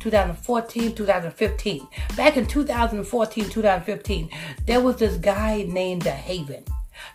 2014, 0.00 0.94
2015. 0.94 1.86
Back 2.16 2.36
in 2.38 2.46
2014, 2.46 3.50
2015, 3.50 4.30
there 4.66 4.80
was 4.80 4.96
this 4.96 5.16
guy 5.18 5.64
named 5.68 6.02
The 6.02 6.10
Haven. 6.10 6.64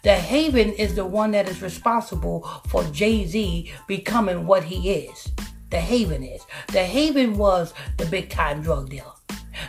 The 0.04 0.16
Haven 0.16 0.72
is 0.74 0.96
the 0.96 1.06
one 1.06 1.32
that 1.32 1.50
is 1.50 1.62
responsible 1.62 2.44
for 2.68 2.84
Jay 2.86 3.26
Z 3.26 3.72
becoming 3.88 4.46
what 4.46 4.64
he 4.64 4.92
is. 4.92 5.32
The 5.72 5.80
Haven 5.80 6.24
is. 6.24 6.46
The 6.72 6.84
Haven 6.84 7.38
was 7.38 7.74
the 7.98 8.06
big 8.06 8.30
time 8.30 8.62
drug 8.62 8.90
dealer. 8.90 9.12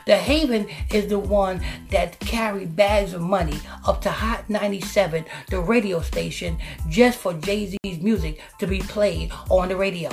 The 0.05 0.17
Haven 0.17 0.69
is 0.93 1.09
the 1.09 1.19
one 1.19 1.61
that 1.91 2.19
carried 2.21 2.77
bags 2.77 3.15
of 3.15 3.23
money 3.23 3.59
up 3.87 4.03
to 4.03 4.11
Hot 4.11 4.49
97, 4.51 5.25
the 5.49 5.61
radio 5.61 6.01
station, 6.01 6.59
just 6.89 7.19
for 7.19 7.33
Jay 7.35 7.67
Z's 7.67 8.03
music 8.03 8.41
to 8.59 8.67
be 8.67 8.81
played 8.81 9.33
on 9.49 9.69
the 9.69 9.77
radio. 9.77 10.11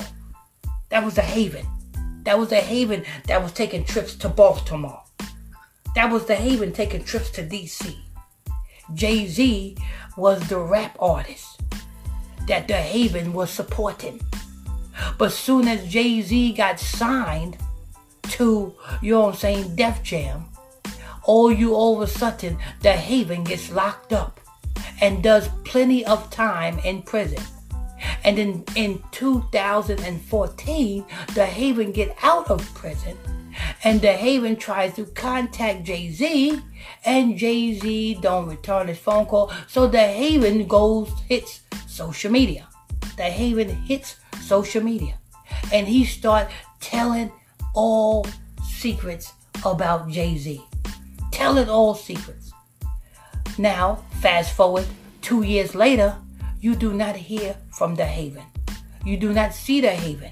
That 0.93 1.03
was 1.03 1.15
the 1.15 1.23
Haven. 1.23 1.65
That 2.23 2.37
was 2.37 2.49
the 2.49 2.57
Haven 2.57 3.03
that 3.25 3.41
was 3.41 3.51
taking 3.51 3.83
trips 3.83 4.13
to 4.17 4.29
Baltimore. 4.29 5.01
That 5.95 6.11
was 6.11 6.27
the 6.27 6.35
Haven 6.35 6.71
taking 6.71 7.03
trips 7.03 7.31
to 7.31 7.41
DC. 7.41 7.95
Jay 8.93 9.25
Z 9.25 9.75
was 10.17 10.47
the 10.47 10.59
rap 10.59 10.95
artist 10.99 11.61
that 12.47 12.67
the 12.67 12.75
Haven 12.75 13.33
was 13.33 13.49
supporting. 13.49 14.21
But 15.17 15.31
soon 15.31 15.67
as 15.67 15.91
Jay 15.91 16.21
Z 16.21 16.53
got 16.53 16.79
signed 16.79 17.57
to, 18.29 18.75
you 19.01 19.13
know 19.13 19.21
what 19.21 19.29
I'm 19.29 19.35
saying, 19.39 19.75
Def 19.75 20.03
Jam, 20.03 20.45
all 21.23 21.51
you 21.51 21.73
all 21.73 21.95
of 21.95 22.07
a 22.07 22.11
sudden, 22.11 22.59
the 22.81 22.93
Haven 22.93 23.43
gets 23.43 23.71
locked 23.71 24.13
up 24.13 24.39
and 25.01 25.23
does 25.23 25.49
plenty 25.65 26.05
of 26.05 26.29
time 26.29 26.77
in 26.85 27.01
prison. 27.01 27.41
And 28.23 28.37
then 28.37 28.63
in 28.75 29.01
2014, 29.11 31.05
the 31.33 31.45
Haven 31.45 31.91
get 31.91 32.15
out 32.21 32.49
of 32.49 32.73
prison 32.73 33.17
and 33.83 34.01
the 34.01 34.13
Haven 34.13 34.55
tries 34.55 34.95
to 34.95 35.05
contact 35.05 35.83
Jay-Z 35.83 36.59
and 37.05 37.37
Jay-Z 37.37 38.19
don't 38.21 38.47
return 38.47 38.87
his 38.87 38.97
phone 38.97 39.25
call. 39.25 39.51
So 39.67 39.87
the 39.87 39.99
Haven 39.99 40.67
goes, 40.67 41.11
hits 41.27 41.61
social 41.87 42.31
media. 42.31 42.67
The 43.17 43.23
Haven 43.23 43.69
hits 43.69 44.17
social 44.41 44.83
media 44.83 45.19
and 45.71 45.87
he 45.87 46.05
start 46.05 46.49
telling 46.79 47.31
all 47.73 48.25
secrets 48.63 49.33
about 49.65 50.09
Jay-Z. 50.09 50.61
Telling 51.31 51.69
all 51.69 51.95
secrets. 51.95 52.51
Now, 53.57 54.03
fast 54.21 54.53
forward 54.53 54.85
two 55.21 55.43
years 55.43 55.75
later, 55.75 56.15
you 56.63 56.75
do 56.75 56.93
not 56.93 57.17
hear 57.17 57.57
from 57.71 57.93
the 57.95 58.05
Haven. 58.05 58.45
You 59.03 59.17
do 59.17 59.33
not 59.33 59.53
see 59.53 59.81
the 59.81 59.91
Haven. 59.91 60.31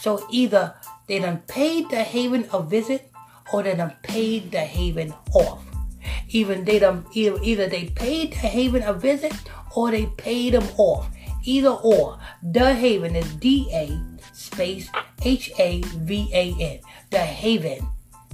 So 0.00 0.24
either 0.30 0.74
they 1.06 1.18
done 1.18 1.42
paid 1.46 1.90
the 1.90 2.02
Haven 2.02 2.48
a 2.54 2.62
visit 2.62 3.10
or 3.52 3.62
they 3.62 3.76
done 3.76 3.92
paid 4.02 4.50
the 4.50 4.64
Haven 4.64 5.12
off. 5.34 5.62
Even 6.30 6.64
they 6.64 6.78
done 6.78 7.04
either, 7.12 7.36
either 7.42 7.68
they 7.68 7.84
paid 7.90 8.32
the 8.32 8.48
Haven 8.48 8.82
a 8.82 8.94
visit 8.94 9.34
or 9.76 9.90
they 9.90 10.06
paid 10.16 10.54
them 10.54 10.66
off. 10.78 11.10
Either 11.44 11.76
or. 11.84 12.18
The 12.42 12.72
Haven 12.72 13.14
is 13.14 13.28
D 13.36 13.68
A 13.74 14.00
space 14.32 14.88
H 15.20 15.52
A 15.58 15.82
V 15.82 16.30
A 16.32 16.56
N. 16.58 16.80
The 17.10 17.18
Haven. 17.18 17.86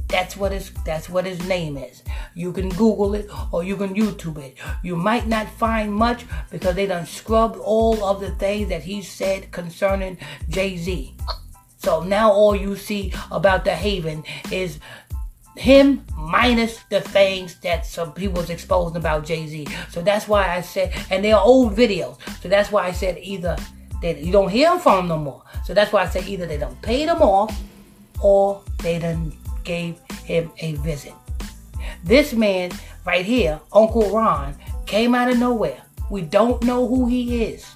That's 0.08 0.36
what 0.36 0.52
his 0.52 0.70
that's 0.84 1.08
what 1.08 1.26
his 1.26 1.46
name 1.46 1.76
is. 1.76 2.02
You 2.34 2.52
can 2.52 2.70
Google 2.70 3.14
it 3.14 3.28
or 3.52 3.62
you 3.62 3.76
can 3.76 3.94
YouTube 3.94 4.38
it. 4.38 4.56
You 4.82 4.96
might 4.96 5.26
not 5.26 5.48
find 5.50 5.92
much 5.92 6.24
because 6.50 6.74
they 6.74 6.86
done 6.86 7.06
scrubbed 7.06 7.56
all 7.56 8.02
of 8.04 8.20
the 8.20 8.30
things 8.32 8.70
that 8.70 8.82
he 8.82 9.02
said 9.02 9.52
concerning 9.52 10.18
Jay-Z. 10.48 11.14
So 11.78 12.02
now 12.02 12.32
all 12.32 12.56
you 12.56 12.74
see 12.74 13.12
about 13.30 13.64
the 13.64 13.74
Haven 13.74 14.24
is 14.50 14.80
him 15.56 16.04
minus 16.16 16.78
the 16.88 17.00
things 17.00 17.58
that 17.60 17.84
some 17.84 18.12
people 18.12 18.40
was 18.40 18.50
exposing 18.50 18.96
about 18.96 19.26
Jay-Z. 19.26 19.66
So 19.90 20.00
that's 20.00 20.28
why 20.28 20.56
I 20.56 20.60
said, 20.60 20.94
and 21.10 21.24
they 21.24 21.32
are 21.32 21.44
old 21.44 21.76
videos. 21.76 22.18
So 22.40 22.48
that's 22.48 22.72
why 22.72 22.86
I 22.86 22.92
said 22.92 23.18
either 23.20 23.56
they 24.00 24.20
you 24.20 24.32
don't 24.32 24.48
hear 24.48 24.78
from 24.78 25.08
them 25.08 25.08
no 25.08 25.18
more. 25.18 25.42
So 25.64 25.74
that's 25.74 25.92
why 25.92 26.02
I 26.02 26.08
said 26.08 26.26
either 26.28 26.46
they 26.46 26.58
don't 26.58 26.80
pay 26.82 27.04
them 27.04 27.20
off 27.20 27.58
or 28.22 28.62
they 28.78 28.98
done 28.98 29.32
gave 29.68 30.00
him 30.24 30.50
a 30.58 30.74
visit. 30.76 31.12
This 32.02 32.32
man 32.32 32.72
right 33.04 33.24
here, 33.24 33.60
Uncle 33.72 34.10
Ron, 34.10 34.56
came 34.86 35.14
out 35.14 35.30
of 35.30 35.38
nowhere. 35.38 35.82
We 36.10 36.22
don't 36.22 36.62
know 36.64 36.88
who 36.88 37.06
he 37.06 37.44
is. 37.44 37.66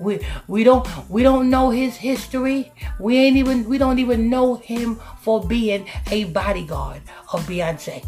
We 0.00 0.18
we 0.48 0.64
don't 0.64 0.84
we 1.08 1.22
don't 1.22 1.48
know 1.50 1.70
his 1.70 1.94
history. 1.94 2.72
We 2.98 3.16
ain't 3.18 3.36
even 3.36 3.68
we 3.68 3.78
don't 3.78 3.98
even 3.98 4.28
know 4.28 4.56
him 4.56 4.98
for 5.20 5.44
being 5.44 5.86
a 6.10 6.24
bodyguard 6.24 7.02
of 7.32 7.46
Beyonce. 7.46 8.02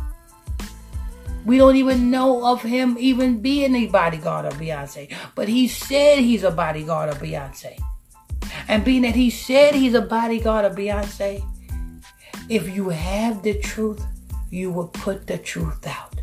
We 1.44 1.58
don't 1.58 1.76
even 1.76 2.10
know 2.10 2.46
of 2.46 2.62
him 2.62 2.96
even 2.98 3.40
being 3.40 3.74
a 3.76 3.86
bodyguard 3.86 4.46
of 4.46 4.54
Beyonce. 4.54 5.12
But 5.34 5.48
he 5.48 5.68
said 5.68 6.18
he's 6.18 6.44
a 6.44 6.50
bodyguard 6.50 7.10
of 7.10 7.18
Beyonce. 7.18 7.78
And 8.68 8.84
being 8.84 9.02
that 9.02 9.14
he 9.14 9.28
said 9.28 9.74
he's 9.74 9.94
a 9.94 10.02
bodyguard 10.02 10.64
of 10.64 10.76
Beyonce, 10.76 11.44
if 12.48 12.68
you 12.68 12.90
have 12.90 13.42
the 13.42 13.54
truth, 13.54 14.04
you 14.50 14.70
will 14.70 14.88
put 14.88 15.26
the 15.26 15.38
truth 15.38 15.86
out. 15.86 16.14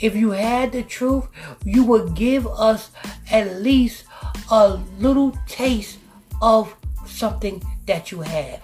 If 0.00 0.14
you 0.16 0.30
had 0.30 0.72
the 0.72 0.82
truth, 0.82 1.26
you 1.64 1.84
would 1.84 2.14
give 2.14 2.46
us 2.46 2.90
at 3.30 3.60
least 3.62 4.04
a 4.50 4.80
little 4.98 5.36
taste 5.46 5.98
of 6.40 6.74
something 7.06 7.62
that 7.86 8.10
you 8.10 8.22
have. 8.22 8.62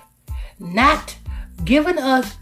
Not 0.58 1.16
giving 1.64 1.98
us 1.98 2.36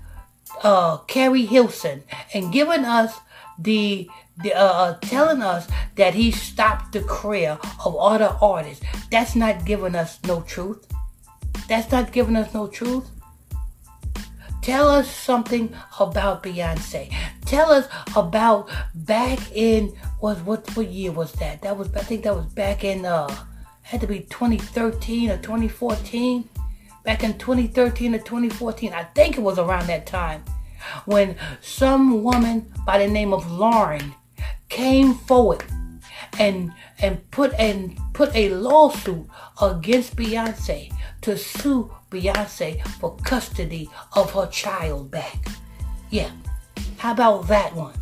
uh, 0.63 0.99
Keri 0.99 1.47
Hilson 1.47 2.03
and 2.33 2.53
giving 2.53 2.85
us 2.85 3.19
the, 3.59 4.09
the 4.43 4.55
uh, 4.55 4.65
uh, 4.65 4.99
telling 5.01 5.43
us 5.43 5.69
that 5.97 6.15
he 6.15 6.31
stopped 6.31 6.93
the 6.93 7.03
career 7.03 7.59
of 7.85 7.97
other 7.97 8.37
artists. 8.41 8.85
That's 9.11 9.35
not 9.35 9.65
giving 9.65 9.95
us 9.95 10.19
no 10.25 10.43
truth. 10.43 10.87
That's 11.69 11.91
not 11.91 12.13
giving 12.13 12.37
us 12.37 12.53
no 12.55 12.67
truth. 12.67 13.11
Tell 14.65 14.89
us 14.89 15.15
something 15.15 15.75
about 16.01 16.43
Beyonce. 16.43 17.15
Tell 17.45 17.71
us 17.71 17.87
about 18.17 18.71
back 18.95 19.39
in 19.53 19.95
was 20.23 20.41
what 20.41 20.75
what 20.75 20.89
year 20.89 21.13
was 21.13 21.33
that? 21.33 21.61
That 21.61 21.77
was 21.77 21.93
I 21.93 22.01
think 22.01 22.25
that 22.25 22.35
was 22.35 22.47
back 22.47 22.83
in 22.83 23.05
uh 23.05 23.29
had 23.83 24.01
to 24.01 24.07
be 24.07 24.21
2013 24.21 25.33
or 25.33 25.37
2014. 25.37 26.49
Back 27.05 27.25
in 27.25 27.37
2013 27.37 28.15
or 28.15 28.19
2014, 28.21 28.95
I 28.95 29.05
think 29.05 29.37
it 29.37 29.43
was 29.43 29.59
around 29.59 29.87
that 29.89 30.07
time 30.07 30.43
when 31.05 31.37
some 31.61 32.23
woman 32.23 32.73
by 32.87 32.97
the 32.97 33.13
name 33.13 33.35
of 33.35 33.51
Lauren 33.51 34.15
came 34.71 35.13
forward 35.13 35.63
and 36.39 36.73
and 37.01 37.31
put 37.31 37.53
and 37.59 37.99
put 38.15 38.35
a 38.35 38.49
lawsuit 38.49 39.27
against 39.61 40.17
Beyonce 40.17 40.91
to 41.21 41.37
sue 41.37 41.93
Beyonce 42.15 42.81
for 43.01 43.17
custody 43.17 43.91
of 44.15 44.33
her 44.33 44.47
child 44.47 45.11
back. 45.11 45.49
Yeah. 46.11 46.31
How 46.99 47.13
about 47.13 47.49
that 47.49 47.75
one? 47.75 47.95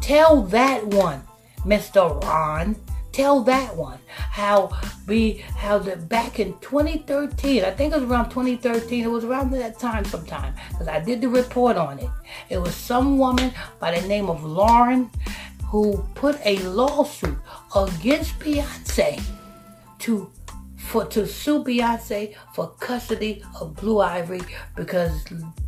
Tell 0.00 0.42
that 0.42 0.86
one, 0.86 1.22
Mr. 1.58 2.22
Ron. 2.24 2.76
Tell 3.12 3.40
that 3.42 3.76
one 3.76 3.98
how 4.08 4.70
we 5.08 5.44
how 5.56 5.78
the 5.78 5.96
back 5.96 6.38
in 6.38 6.56
2013, 6.60 7.64
I 7.64 7.70
think 7.72 7.92
it 7.92 8.00
was 8.00 8.08
around 8.08 8.30
2013, 8.30 9.04
it 9.04 9.08
was 9.08 9.24
around 9.24 9.50
that 9.50 9.78
time 9.78 10.04
sometime, 10.04 10.54
because 10.70 10.86
I 10.86 11.00
did 11.00 11.20
the 11.20 11.28
report 11.28 11.76
on 11.76 11.98
it. 11.98 12.08
It 12.48 12.58
was 12.58 12.74
some 12.74 13.18
woman 13.18 13.52
by 13.80 13.98
the 13.98 14.06
name 14.06 14.30
of 14.30 14.44
Lauren 14.44 15.10
who 15.64 15.98
put 16.14 16.38
a 16.44 16.58
lawsuit 16.60 17.36
against 17.74 18.38
Beyonce 18.38 19.20
to 19.98 20.30
for 20.88 21.04
to 21.04 21.26
sue 21.26 21.62
Beyonce 21.62 22.34
for 22.54 22.70
custody 22.80 23.42
of 23.60 23.76
Blue 23.76 24.00
Ivory 24.00 24.40
because 24.74 25.22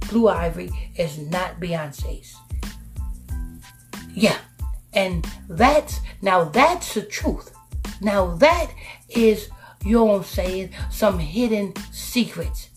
Blue 0.08 0.28
Ivory 0.28 0.70
is 0.96 1.18
not 1.18 1.60
Beyonce's. 1.60 2.34
Yeah. 4.14 4.38
And 4.94 5.26
that's 5.48 6.00
now 6.22 6.44
that's 6.44 6.94
the 6.94 7.02
truth. 7.02 7.54
Now 8.00 8.34
that 8.36 8.70
is 9.10 9.50
you 9.84 9.96
know 9.96 10.04
what 10.04 10.16
I'm 10.16 10.24
saying, 10.24 10.70
some 10.90 11.18
hidden 11.18 11.74
secrets. 11.92 12.70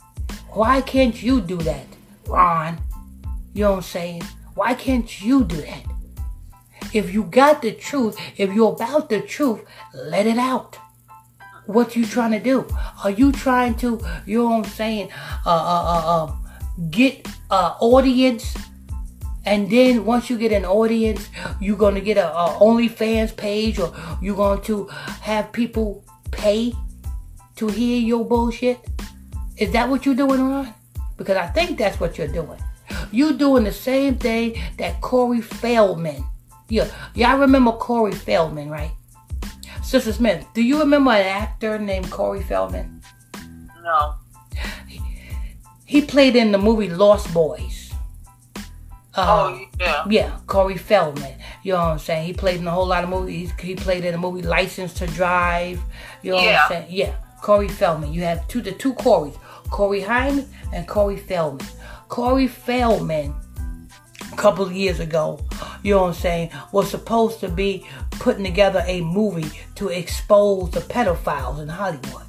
Why 0.52 0.82
can't 0.82 1.22
you 1.22 1.42
do 1.42 1.58
that, 1.58 1.88
Ron? 2.28 2.78
You 3.54 3.64
know 3.64 3.72
what 3.72 3.78
I'm 3.78 3.84
saying? 3.84 4.24
Why 4.56 4.74
can't 4.74 5.22
you 5.22 5.44
do 5.44 5.58
that? 5.58 5.84
If 6.94 7.14
you 7.14 7.24
got 7.24 7.62
the 7.62 7.72
truth, 7.72 8.18
if 8.38 8.54
you're 8.54 8.74
about 8.74 9.10
the 9.10 9.22
truth, 9.22 9.62
let 9.94 10.28
it 10.28 10.38
out. 10.38 10.78
What 11.65 11.96
you 11.96 12.05
trying 12.05 12.32
to 12.32 12.39
do? 12.39 12.67
Are 13.03 13.10
you 13.12 13.32
trying 13.32 13.75
to, 13.75 14.00
you 14.25 14.39
know 14.39 14.50
what 14.50 14.65
I'm 14.65 14.72
saying, 14.72 15.12
uh, 15.46 15.50
uh, 15.50 15.84
uh, 15.86 16.25
uh 16.25 16.36
get 16.89 17.27
uh, 17.50 17.75
audience 17.79 18.55
and 19.46 19.70
then 19.70 20.05
once 20.05 20.29
you 20.29 20.38
get 20.38 20.51
an 20.51 20.65
audience, 20.65 21.27
you're 21.60 21.77
gonna 21.77 22.01
get 22.01 22.17
a, 22.17 22.34
a 22.34 22.58
OnlyFans 22.62 23.36
page, 23.36 23.77
or 23.77 23.93
you're 24.22 24.36
going 24.36 24.62
to 24.62 24.88
have 25.22 25.51
people 25.51 26.03
pay 26.32 26.74
to 27.58 27.67
hear 27.67 28.00
your 28.00 28.25
bullshit. 28.25 28.79
Is 29.58 29.72
that 29.74 29.89
what 29.89 30.05
you're 30.05 30.15
doing, 30.15 30.41
Ron? 30.41 30.74
Because 31.17 31.38
I 31.38 31.48
think 31.48 31.77
that's 31.77 32.00
what 32.00 32.17
you're 32.17 32.27
doing. 32.27 32.58
You're 33.12 33.34
doing 33.34 33.65
the 33.65 33.72
same 33.72 34.17
thing 34.17 34.60
that 34.77 35.01
Corey 35.01 35.41
Feldman. 35.41 36.24
Yeah, 36.70 36.88
y'all 37.13 37.38
remember 37.38 37.74
Corey 37.74 38.13
Feldman, 38.13 38.70
right? 38.70 38.91
Sister 39.94 40.14
Smith, 40.14 40.48
do 40.56 40.64
you 40.64 40.80
remember 40.80 41.12
an 41.12 41.24
actor 41.24 41.78
named 41.78 42.10
Corey 42.10 42.42
Feldman? 42.42 43.00
No. 43.84 44.16
He, 44.88 45.00
he 45.86 46.02
played 46.02 46.36
in 46.36 46.52
the 46.52 46.58
movie 46.58 46.90
Lost 46.90 47.32
Boys. 47.32 47.94
Uh, 49.14 49.54
oh 49.54 49.66
yeah. 49.80 50.04
Yeah, 50.10 50.40
Corey 50.48 50.78
Feldman. 50.78 51.36
You 51.62 51.74
know 51.74 51.78
what 51.78 51.88
I'm 51.90 52.00
saying? 52.00 52.26
He 52.26 52.34
played 52.34 52.60
in 52.60 52.66
a 52.66 52.72
whole 52.72 52.88
lot 52.88 53.04
of 53.04 53.12
movies. 53.12 53.52
He 53.60 53.76
played 53.76 54.04
in 54.04 54.16
a 54.16 54.18
movie 54.18 54.42
License 54.42 54.96
to 54.96 55.06
Drive. 55.06 55.80
You 56.24 56.32
know 56.32 56.42
yeah. 56.42 56.54
what 56.54 56.62
I'm 56.62 56.70
saying? 56.70 56.88
Yeah. 56.90 57.16
Corey 57.44 57.68
Feldman. 57.68 58.12
You 58.12 58.22
have 58.22 58.48
two 58.48 58.64
the 58.64 58.72
two 58.72 58.96
Corys, 58.96 59.38
Corey 59.70 60.02
Haim 60.02 60.44
and 60.74 60.88
Corey 60.88 61.18
Feldman. 61.18 61.68
Corey 62.10 62.48
Feldman 62.48 63.36
couple 64.36 64.66
of 64.66 64.72
years 64.72 65.00
ago, 65.00 65.40
you 65.84 65.94
know 65.94 66.02
what 66.02 66.08
I'm 66.10 66.13
saying, 66.13 66.52
was 66.72 66.90
supposed 66.90 67.40
to 67.42 67.50
be 67.50 67.86
putting 68.12 68.44
together 68.44 68.84
a 68.88 69.02
movie 69.02 69.50
to 69.75 69.90
expose 69.90 70.72
the 70.72 70.82
pedophiles 70.82 71.62
in 71.62 71.68
Hollywood. 71.68 72.24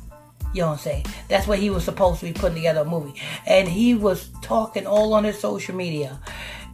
You 0.52 0.60
know 0.60 0.68
what 0.68 0.72
I'm 0.74 0.78
saying? 0.78 1.06
That's 1.28 1.48
what 1.48 1.58
he 1.58 1.70
was 1.70 1.84
supposed 1.84 2.20
to 2.20 2.26
be 2.26 2.32
putting 2.32 2.56
together 2.56 2.80
a 2.80 2.84
movie. 2.84 3.20
And 3.46 3.68
he 3.68 3.94
was 3.94 4.30
talking 4.40 4.86
all 4.86 5.12
on 5.14 5.24
his 5.24 5.38
social 5.38 5.74
media 5.74 6.20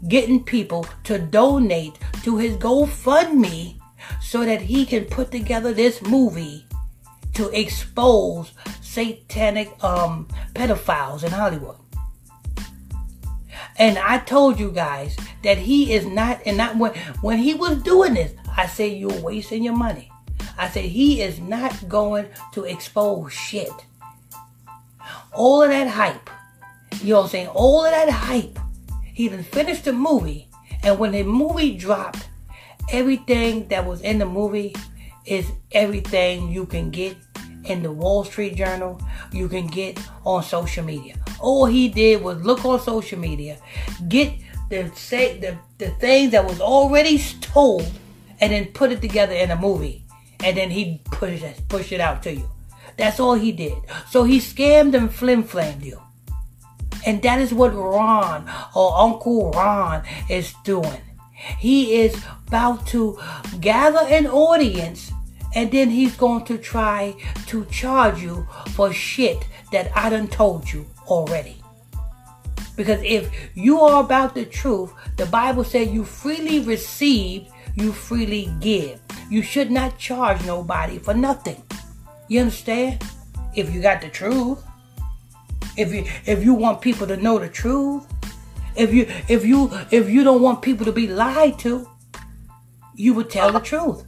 getting 0.09 0.45
people 0.45 0.87
to 1.05 1.19
donate 1.19 1.99
to 2.25 2.37
his 2.37 2.57
GoFundMe 2.57 3.79
so 4.21 4.45
that 4.45 4.61
he 4.61 4.85
can 4.87 5.05
put 5.05 5.31
together 5.31 5.73
this 5.73 6.03
movie 6.03 6.67
to 7.35 7.49
expose 7.59 8.53
satanic 8.83 9.73
um, 9.83 10.27
pedophiles 10.55 11.25
in 11.25 11.31
Hollywood. 11.31 11.80
And 13.81 13.97
I 13.97 14.19
told 14.19 14.61
you 14.61 14.71
guys 14.71 15.17
that 15.43 15.57
he 15.57 15.95
is 15.95 16.05
not, 16.05 16.43
and 16.45 16.59
not 16.59 16.77
when 16.77 16.93
when 17.23 17.39
he 17.39 17.55
was 17.55 17.83
doing 17.83 18.13
this, 18.13 18.35
I 18.55 18.67
said 18.67 18.93
you're 18.93 19.23
wasting 19.23 19.65
your 19.65 19.75
money. 19.75 20.13
I 20.59 20.69
said 20.69 20.85
he 20.85 21.23
is 21.23 21.41
not 21.41 21.89
going 21.89 22.29
to 22.53 22.65
expose 22.65 23.33
shit. 23.33 23.73
All 25.33 25.63
of 25.63 25.71
that 25.71 25.89
hype, 25.89 26.29
you 27.03 27.15
know 27.15 27.21
what 27.21 27.25
I'm 27.25 27.31
saying? 27.31 27.49
All 27.49 27.83
of 27.87 27.91
that 27.91 28.11
hype 28.11 28.59
he 29.15 29.31
done 29.31 29.43
finished 29.43 29.87
the 29.87 29.95
movie, 29.95 30.49
and 30.83 30.99
when 30.99 31.13
the 31.13 31.23
movie 31.23 31.75
dropped, 31.79 32.29
everything 32.93 33.67
that 33.69 33.87
was 33.87 34.03
in 34.03 34.19
the 34.19 34.27
movie 34.27 34.77
is 35.25 35.51
everything 35.73 36.53
you 36.53 36.67
can 36.67 36.91
get 36.91 37.17
in 37.65 37.83
the 37.83 37.93
Wall 37.93 38.25
Street 38.25 38.57
Journal, 38.57 39.01
you 39.33 39.49
can 39.49 39.67
get 39.67 39.99
on 40.25 40.43
social 40.43 40.85
media. 40.85 41.17
All 41.41 41.67
he 41.67 41.89
did 41.89 42.23
was 42.23 42.43
look 42.43 42.65
on 42.65 42.81
social 42.81 43.19
media, 43.19 43.59
get 44.09 44.33
the 44.69 44.91
say 44.95 45.39
the, 45.39 45.59
the 45.79 45.91
things 45.91 46.33
that 46.33 46.45
was 46.45 46.61
already 46.61 47.19
told, 47.41 47.91
and 48.41 48.53
then 48.53 48.67
put 48.67 48.93
it 48.93 49.01
together 49.01 49.35
in 49.35 49.51
a 49.51 49.57
movie, 49.57 50.05
and 50.45 50.57
then 50.57 50.71
he 50.71 51.01
push 51.05 51.43
it 51.43 51.61
push 51.69 51.93
it 51.93 52.01
out 52.01 52.23
to 52.23 52.35
you. 52.35 52.49
That's 52.97 53.21
all 53.21 53.35
he 53.35 53.53
did. 53.53 53.79
So 54.11 54.25
he 54.25 54.39
scammed 54.39 54.95
and 54.95 55.13
flim 55.13 55.43
flammed 55.43 55.83
you. 55.83 56.01
And 57.07 57.23
that 57.23 57.41
is 57.41 57.55
what 57.55 57.75
Ron 57.75 58.51
or 58.75 58.95
Uncle 58.99 59.51
Ron 59.53 60.05
is 60.29 60.55
doing. 60.65 61.01
He 61.59 61.95
is 61.95 62.23
about 62.47 62.87
to 62.89 63.19
gather 63.61 64.07
an 64.07 64.27
audience 64.27 65.11
and 65.55 65.71
then 65.71 65.91
he's 65.91 66.17
going 66.17 66.45
to 66.45 66.59
try 66.59 67.15
to 67.47 67.65
charge 67.67 68.23
you 68.23 68.47
for 68.69 68.93
shit 68.93 69.47
that 69.73 69.91
I 69.97 70.11
done 70.11 70.29
told 70.29 70.73
you 70.73 70.87
already. 71.07 71.57
Because 72.77 73.03
if 73.03 73.31
you 73.55 73.81
are 73.81 74.03
about 74.03 74.35
the 74.35 74.47
truth, 74.47 74.93
the 75.17 75.27
Bible 75.27 75.65
said 75.65 75.91
you 75.91 76.05
freely 76.05 76.61
receive, 76.61 77.49
you 77.75 77.93
freely 77.93 78.53
give. 78.61 79.01
You 79.29 79.43
should 79.43 79.71
not 79.71 79.99
charge 79.99 80.45
nobody 80.47 80.99
for 80.99 81.15
nothing. 81.15 81.63
You 82.29 82.41
understand? 82.41 83.05
If 83.55 83.75
you 83.75 83.83
got 83.83 84.01
the 84.01 84.09
truth. 84.09 84.63
If 85.77 85.93
you 85.93 86.05
if 86.27 86.45
you 86.45 86.55
want 86.55 86.81
people 86.81 87.07
to 87.07 87.17
know 87.17 87.39
the 87.39 87.49
truth, 87.49 88.07
if 88.77 88.93
you 88.93 89.07
if 89.29 89.45
you 89.45 89.71
if 89.91 90.09
you 90.09 90.25
don't 90.25 90.43
want 90.43 90.63
people 90.63 90.85
to 90.85 90.93
be 90.93 91.07
lied 91.07 91.59
to, 91.61 91.89
you 92.95 93.15
would 93.15 93.31
tell 93.31 93.53
the 93.53 93.61
truth. 93.61 94.05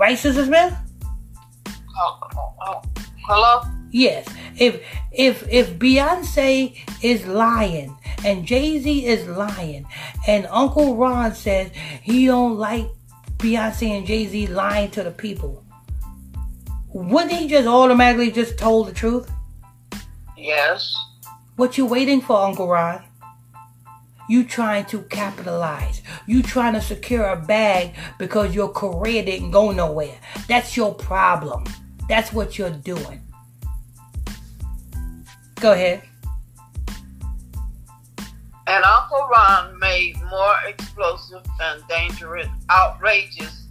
Right, 0.00 0.18
Sister 0.18 0.46
Smith? 0.46 0.74
hello? 3.28 3.60
Yes. 3.90 4.26
If 4.58 4.82
if 5.12 5.46
if 5.46 5.78
Beyonce 5.78 6.74
is 7.02 7.26
lying 7.26 7.94
and 8.24 8.46
Jay-Z 8.46 9.04
is 9.04 9.28
lying 9.28 9.86
and 10.26 10.46
Uncle 10.46 10.96
Ron 10.96 11.34
says 11.34 11.70
he 12.00 12.24
don't 12.24 12.56
like 12.56 12.88
Beyonce 13.36 13.90
and 13.98 14.06
Jay-Z 14.06 14.46
lying 14.46 14.90
to 14.92 15.02
the 15.02 15.10
people, 15.10 15.62
wouldn't 16.94 17.32
he 17.32 17.46
just 17.46 17.68
automatically 17.68 18.30
just 18.30 18.56
told 18.56 18.88
the 18.88 18.94
truth? 18.94 19.30
Yes. 20.34 20.96
What 21.56 21.76
you 21.76 21.84
waiting 21.84 22.22
for, 22.22 22.40
Uncle 22.40 22.68
Ron? 22.68 23.04
You 24.30 24.44
trying 24.44 24.84
to 24.84 25.02
capitalize. 25.02 26.02
You 26.24 26.40
trying 26.44 26.74
to 26.74 26.80
secure 26.80 27.26
a 27.30 27.36
bag 27.36 27.96
because 28.16 28.54
your 28.54 28.68
career 28.68 29.24
didn't 29.24 29.50
go 29.50 29.72
nowhere. 29.72 30.20
That's 30.46 30.76
your 30.76 30.94
problem. 30.94 31.64
That's 32.08 32.32
what 32.32 32.56
you're 32.56 32.70
doing. 32.70 33.22
Go 35.56 35.72
ahead. 35.72 36.02
And 38.68 38.84
Uncle 38.84 39.28
Ron 39.32 39.76
made 39.80 40.14
more 40.30 40.54
explosive 40.68 41.42
and 41.60 41.82
dangerous, 41.88 42.46
outrageous 42.70 43.66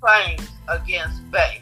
claims 0.00 0.48
against 0.68 1.28
Bey. 1.32 1.60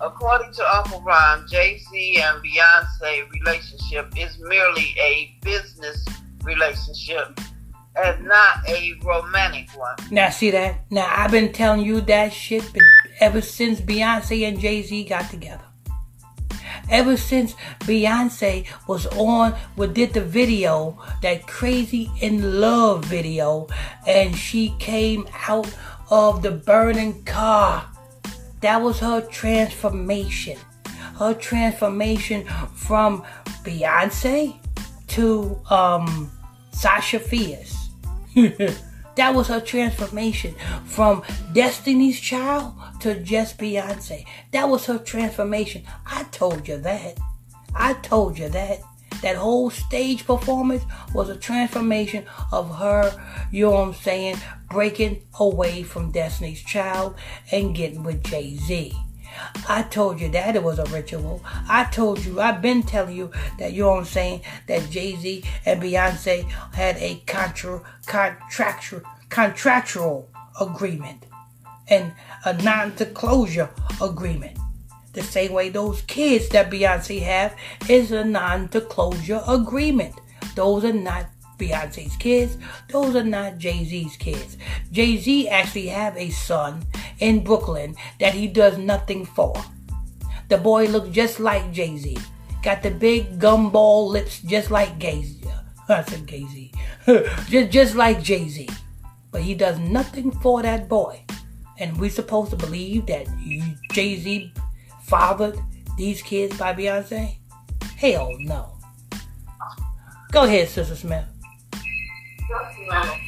According 0.00 0.54
to 0.54 0.74
Uncle 0.74 1.02
Ron, 1.02 1.46
Jay 1.50 1.76
Z 1.90 2.22
and 2.22 2.42
Beyonce 2.42 3.30
relationship 3.30 4.10
is 4.16 4.38
merely 4.38 4.96
a 4.98 5.36
business 5.42 6.02
relationship 6.42 7.38
and 7.96 8.24
not 8.24 8.68
a 8.68 8.94
romantic 9.02 9.70
one. 9.76 9.96
Now, 10.10 10.30
see 10.30 10.50
that? 10.50 10.80
Now, 10.90 11.12
I've 11.14 11.30
been 11.30 11.52
telling 11.52 11.84
you 11.84 12.00
that 12.02 12.32
shit 12.32 12.64
ever 13.20 13.40
since 13.40 13.80
Beyonce 13.80 14.46
and 14.48 14.58
Jay 14.58 14.82
Z 14.82 15.04
got 15.04 15.30
together. 15.30 15.64
Ever 16.90 17.16
since 17.16 17.54
Beyonce 17.80 18.66
was 18.86 19.06
on, 19.06 19.54
we 19.76 19.86
did 19.86 20.12
the 20.12 20.20
video, 20.20 20.98
that 21.22 21.46
crazy 21.46 22.10
in 22.20 22.60
love 22.60 23.04
video, 23.06 23.68
and 24.06 24.36
she 24.36 24.74
came 24.78 25.26
out 25.48 25.72
of 26.10 26.42
the 26.42 26.50
burning 26.50 27.24
car 27.24 27.88
that 28.64 28.80
was 28.80 28.98
her 29.00 29.20
transformation. 29.20 30.56
Her 31.18 31.34
transformation 31.34 32.46
from 32.74 33.22
Beyonce 33.62 34.58
to 35.08 35.60
um, 35.68 36.32
Sasha 36.72 37.20
Fierce. 37.20 37.83
that 39.16 39.34
was 39.34 39.48
her 39.48 39.60
transformation 39.60 40.54
from 40.86 41.22
Destiny's 41.52 42.18
Child 42.20 42.74
to 43.00 43.20
just 43.20 43.58
Beyonce. 43.58 44.26
That 44.52 44.68
was 44.68 44.86
her 44.86 44.98
transformation. 44.98 45.84
I 46.06 46.24
told 46.24 46.66
you 46.66 46.78
that. 46.78 47.18
I 47.74 47.94
told 47.94 48.38
you 48.38 48.48
that. 48.48 48.80
That 49.22 49.36
whole 49.36 49.70
stage 49.70 50.26
performance 50.26 50.82
was 51.14 51.28
a 51.28 51.36
transformation 51.36 52.24
of 52.52 52.76
her, 52.76 53.12
you 53.50 53.66
know 53.66 53.70
what 53.70 53.88
I'm 53.88 53.94
saying, 53.94 54.36
breaking 54.68 55.22
away 55.38 55.82
from 55.82 56.10
Destiny's 56.10 56.62
Child 56.62 57.14
and 57.52 57.74
getting 57.74 58.02
with 58.02 58.24
Jay 58.24 58.56
Z. 58.56 58.92
I 59.68 59.82
told 59.82 60.20
you 60.20 60.28
that 60.30 60.56
it 60.56 60.62
was 60.62 60.78
a 60.78 60.84
ritual. 60.84 61.42
I 61.68 61.84
told 61.84 62.24
you, 62.24 62.40
I've 62.40 62.62
been 62.62 62.82
telling 62.82 63.16
you 63.16 63.30
that, 63.58 63.72
you 63.72 63.82
know 63.82 63.90
what 63.90 63.98
I'm 63.98 64.04
saying, 64.04 64.42
that 64.66 64.90
Jay 64.90 65.16
Z 65.16 65.44
and 65.64 65.82
Beyonce 65.82 66.48
had 66.74 66.96
a 66.98 67.22
contra, 67.26 67.82
contractual, 68.06 69.02
contractual 69.28 70.28
agreement 70.60 71.26
and 71.88 72.12
a 72.44 72.52
non 72.62 72.94
disclosure 72.94 73.70
agreement. 74.00 74.58
The 75.14 75.22
same 75.22 75.52
way 75.52 75.68
those 75.68 76.02
kids 76.02 76.48
that 76.50 76.70
Beyonce 76.70 77.22
have 77.22 77.56
is 77.88 78.10
a 78.10 78.24
non-disclosure 78.24 79.42
agreement. 79.46 80.14
Those 80.56 80.84
are 80.84 80.92
not 80.92 81.26
Beyonce's 81.58 82.16
kids. 82.16 82.58
Those 82.88 83.16
are 83.16 83.24
not 83.24 83.58
Jay-Z's 83.58 84.16
kids. 84.16 84.56
Jay-Z 84.92 85.48
actually 85.48 85.88
have 85.88 86.16
a 86.16 86.30
son 86.30 86.84
in 87.20 87.44
Brooklyn 87.44 87.94
that 88.20 88.34
he 88.34 88.46
does 88.46 88.78
nothing 88.78 89.24
for. 89.24 89.54
The 90.48 90.58
boy 90.58 90.86
looks 90.86 91.10
just 91.10 91.40
like 91.40 91.72
Jay-Z. 91.72 92.18
Got 92.62 92.82
the 92.82 92.90
big 92.90 93.38
gumball 93.38 94.08
lips 94.08 94.40
just 94.40 94.70
like 94.70 94.98
Jay-Z. 94.98 95.40
I 95.88 96.02
said 96.02 96.26
Jay-Z. 96.26 96.72
just, 97.48 97.70
just 97.70 97.94
like 97.94 98.22
Jay-Z. 98.22 98.68
But 99.30 99.42
he 99.42 99.54
does 99.54 99.78
nothing 99.78 100.30
for 100.30 100.62
that 100.62 100.88
boy. 100.88 101.22
And 101.78 101.98
we're 101.98 102.10
supposed 102.10 102.50
to 102.50 102.56
believe 102.56 103.06
that 103.06 103.26
Jay-Z 103.92 104.52
fathered 105.02 105.58
these 105.96 106.22
kids 106.22 106.56
by 106.58 106.74
Beyonce? 106.74 107.36
Hell 107.96 108.30
no. 108.38 108.78
Go 110.32 110.44
ahead, 110.44 110.68
Sister 110.68 110.96
Smith. 110.96 111.24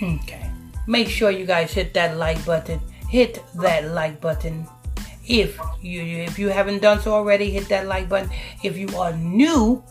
Okay. 0.03 0.51
Make 0.87 1.09
sure 1.09 1.31
you 1.31 1.47
guys 1.47 1.73
hit 1.73 1.95
that 1.95 2.17
like 2.17 2.45
button. 2.45 2.81
Hit 3.09 3.43
that 3.57 3.93
like 3.93 4.21
button. 4.21 4.67
If 5.27 5.59
you 5.83 6.03
if 6.03 6.39
you 6.39 6.49
haven't 6.49 6.83
done 6.83 7.01
so 7.01 7.13
already, 7.13 7.51
hit 7.51 7.69
that 7.69 7.87
like 7.87 8.09
button. 8.09 8.31
If 8.63 8.77
you 8.77 8.89
are 8.97 9.13
new 9.17 9.83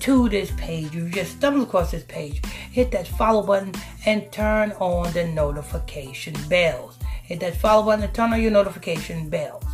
to 0.00 0.28
this 0.28 0.50
page, 0.52 0.92
you 0.94 1.08
just 1.08 1.36
stumbled 1.36 1.68
across 1.68 1.92
this 1.92 2.02
page, 2.04 2.42
hit 2.72 2.90
that 2.90 3.06
follow 3.06 3.42
button 3.42 3.72
and 4.06 4.32
turn 4.32 4.72
on 4.72 5.12
the 5.12 5.26
notification 5.26 6.34
bells. 6.48 6.98
Hit 7.22 7.40
that 7.40 7.56
follow 7.56 7.84
button 7.84 8.04
and 8.04 8.14
turn 8.14 8.32
on 8.32 8.42
your 8.42 8.50
notification 8.50 9.28
bells. 9.28 9.64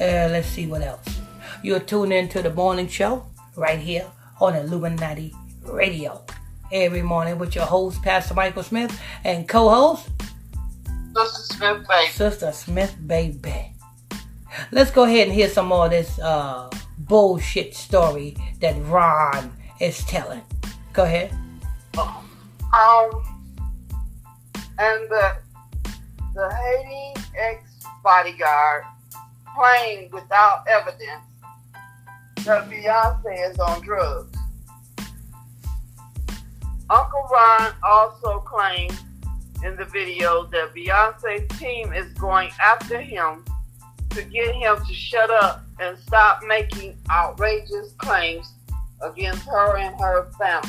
Uh, 0.00 0.32
let's 0.32 0.48
see 0.48 0.66
what 0.66 0.80
else. 0.82 1.20
You're 1.62 1.80
tuned 1.80 2.12
into 2.12 2.40
the 2.40 2.54
morning 2.54 2.88
show 2.88 3.26
right 3.56 3.78
here 3.78 4.06
on 4.40 4.56
Illuminati 4.56 5.34
Radio 5.64 6.24
every 6.72 7.02
morning 7.02 7.38
with 7.38 7.54
your 7.54 7.64
host, 7.64 8.02
Pastor 8.02 8.34
Michael 8.34 8.62
Smith, 8.62 9.00
and 9.24 9.48
co-host, 9.48 10.08
Sister 11.16 11.54
Smith 11.54 11.88
Baby. 11.88 12.10
Sister 12.12 12.52
Smith 12.52 12.96
Baby. 13.06 13.74
Let's 14.72 14.90
go 14.90 15.04
ahead 15.04 15.26
and 15.26 15.32
hear 15.32 15.48
some 15.48 15.66
more 15.66 15.86
of 15.86 15.90
this 15.90 16.18
uh, 16.18 16.70
bullshit 16.98 17.74
story 17.74 18.36
that 18.60 18.76
Ron 18.84 19.52
is 19.80 20.04
telling. 20.04 20.42
Go 20.92 21.04
ahead. 21.04 21.32
Um, 21.98 23.10
and 24.78 25.08
the 25.08 25.36
the 26.34 26.48
Haiti 26.48 27.20
ex 27.36 27.84
bodyguard 28.04 28.84
claim 29.56 30.08
without 30.12 30.64
evidence 30.68 31.24
that 32.44 32.70
Beyonce 32.70 33.50
is 33.50 33.58
on 33.58 33.80
drugs. 33.82 34.29
Uncle 36.90 37.28
Ron 37.32 37.72
also 37.84 38.40
claimed 38.40 38.98
in 39.62 39.76
the 39.76 39.84
video 39.84 40.46
that 40.46 40.74
Beyonce's 40.74 41.46
team 41.56 41.92
is 41.92 42.12
going 42.14 42.50
after 42.60 43.00
him 43.00 43.44
to 44.10 44.22
get 44.24 44.56
him 44.56 44.76
to 44.84 44.92
shut 44.92 45.30
up 45.30 45.64
and 45.78 45.96
stop 45.98 46.40
making 46.48 46.96
outrageous 47.08 47.92
claims 47.98 48.54
against 49.02 49.46
her 49.46 49.76
and 49.76 49.98
her 50.00 50.32
family. 50.36 50.68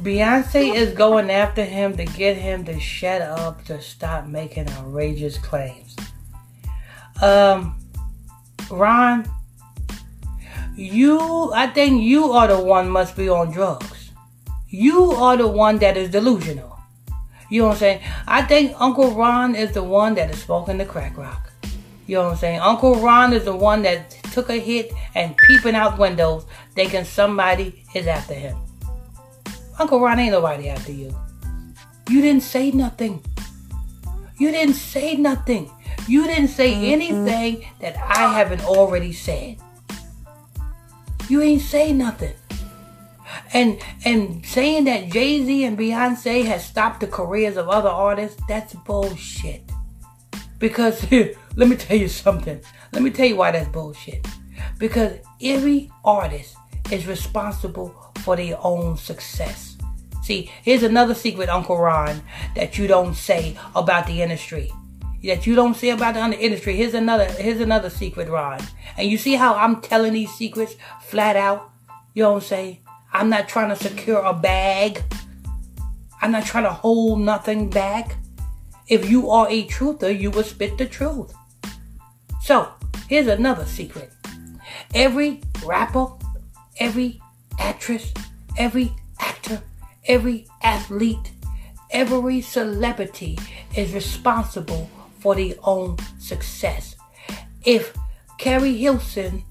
Beyonce 0.00 0.74
is 0.74 0.92
going 0.92 1.30
after 1.30 1.64
him 1.64 1.96
to 1.96 2.04
get 2.04 2.36
him 2.36 2.64
to 2.64 2.80
shut 2.80 3.22
up 3.22 3.64
to 3.66 3.80
stop 3.80 4.26
making 4.26 4.68
outrageous 4.70 5.38
claims. 5.38 5.94
Um, 7.20 7.78
Ron, 8.68 9.30
you, 10.74 11.52
I 11.52 11.68
think 11.68 12.02
you 12.02 12.32
are 12.32 12.48
the 12.48 12.58
one 12.58 12.88
must 12.88 13.16
be 13.16 13.28
on 13.28 13.52
drugs. 13.52 13.91
You 14.74 15.10
are 15.12 15.36
the 15.36 15.46
one 15.46 15.76
that 15.80 15.98
is 15.98 16.08
delusional. 16.08 16.78
You 17.50 17.60
know 17.60 17.66
what 17.68 17.72
I'm 17.74 17.78
saying? 17.78 18.00
I 18.26 18.40
think 18.40 18.74
Uncle 18.80 19.10
Ron 19.10 19.54
is 19.54 19.72
the 19.72 19.82
one 19.82 20.14
that 20.14 20.30
is 20.30 20.40
smoking 20.40 20.78
the 20.78 20.86
crack 20.86 21.18
rock. 21.18 21.52
You 22.06 22.16
know 22.16 22.24
what 22.24 22.30
I'm 22.30 22.36
saying? 22.38 22.60
Uncle 22.60 22.94
Ron 22.94 23.34
is 23.34 23.44
the 23.44 23.54
one 23.54 23.82
that 23.82 24.10
took 24.32 24.48
a 24.48 24.58
hit 24.58 24.90
and 25.14 25.36
peeping 25.36 25.74
out 25.74 25.98
windows 25.98 26.46
thinking 26.74 27.04
somebody 27.04 27.84
is 27.94 28.06
after 28.06 28.32
him. 28.32 28.56
Uncle 29.78 30.00
Ron 30.00 30.18
ain't 30.18 30.32
nobody 30.32 30.70
after 30.70 30.90
you. 30.90 31.14
You 32.08 32.22
didn't 32.22 32.42
say 32.42 32.70
nothing. 32.70 33.22
You 34.38 34.50
didn't 34.50 34.76
say 34.76 35.16
nothing. 35.16 35.70
You 36.08 36.26
didn't 36.26 36.48
say 36.48 36.72
mm-hmm. 36.72 36.84
anything 36.84 37.66
that 37.80 37.98
I 37.98 38.38
haven't 38.38 38.64
already 38.64 39.12
said. 39.12 39.58
You 41.28 41.42
ain't 41.42 41.60
say 41.60 41.92
nothing. 41.92 42.32
And 43.52 43.80
and 44.04 44.44
saying 44.44 44.84
that 44.84 45.10
Jay-Z 45.10 45.64
and 45.64 45.78
Beyonce 45.78 46.44
has 46.44 46.64
stopped 46.64 47.00
the 47.00 47.06
careers 47.06 47.56
of 47.56 47.68
other 47.68 47.88
artists, 47.88 48.40
that's 48.48 48.74
bullshit. 48.74 49.62
Because 50.58 51.02
let 51.56 51.68
me 51.68 51.76
tell 51.76 51.96
you 51.96 52.08
something. 52.08 52.60
Let 52.92 53.02
me 53.02 53.10
tell 53.10 53.26
you 53.26 53.36
why 53.36 53.50
that's 53.50 53.68
bullshit. 53.68 54.26
Because 54.78 55.18
every 55.40 55.90
artist 56.04 56.56
is 56.90 57.06
responsible 57.06 57.94
for 58.22 58.36
their 58.36 58.56
own 58.60 58.96
success. 58.96 59.76
See, 60.22 60.50
here's 60.62 60.84
another 60.84 61.14
secret, 61.14 61.48
Uncle 61.48 61.78
Ron, 61.78 62.22
that 62.54 62.78
you 62.78 62.86
don't 62.86 63.14
say 63.14 63.56
about 63.74 64.06
the 64.06 64.22
industry 64.22 64.70
that 65.24 65.46
you 65.46 65.54
don't 65.54 65.74
say 65.74 65.90
about 65.90 66.14
the 66.14 66.38
industry. 66.38 66.76
Here's 66.76 66.94
another 66.94 67.24
here's 67.24 67.60
another 67.60 67.90
secret, 67.90 68.28
Ron. 68.28 68.60
And 68.96 69.08
you 69.08 69.18
see 69.18 69.34
how 69.34 69.54
I'm 69.54 69.80
telling 69.80 70.12
these 70.12 70.32
secrets 70.32 70.76
flat 71.00 71.36
out? 71.36 71.70
You 72.14 72.26
I'm 72.26 72.40
saying? 72.40 72.78
I'm 73.12 73.28
not 73.28 73.48
trying 73.48 73.68
to 73.68 73.76
secure 73.76 74.20
a 74.20 74.32
bag. 74.32 75.02
I'm 76.20 76.32
not 76.32 76.46
trying 76.46 76.64
to 76.64 76.72
hold 76.72 77.20
nothing 77.20 77.68
back. 77.68 78.16
If 78.88 79.10
you 79.10 79.30
are 79.30 79.48
a 79.48 79.66
truther, 79.66 80.18
you 80.18 80.30
will 80.30 80.44
spit 80.44 80.78
the 80.78 80.86
truth. 80.86 81.34
So, 82.40 82.68
here's 83.08 83.26
another 83.26 83.66
secret. 83.66 84.12
Every 84.94 85.40
rapper, 85.64 86.06
every 86.78 87.20
actress, 87.58 88.12
every 88.58 88.92
actor, 89.20 89.62
every 90.06 90.46
athlete, 90.62 91.32
every 91.90 92.40
celebrity 92.40 93.38
is 93.76 93.92
responsible 93.92 94.90
for 95.20 95.34
their 95.34 95.54
own 95.62 95.96
success. 96.18 96.96
If 97.64 97.94
Keri 98.38 98.76
Hilson 98.76 99.44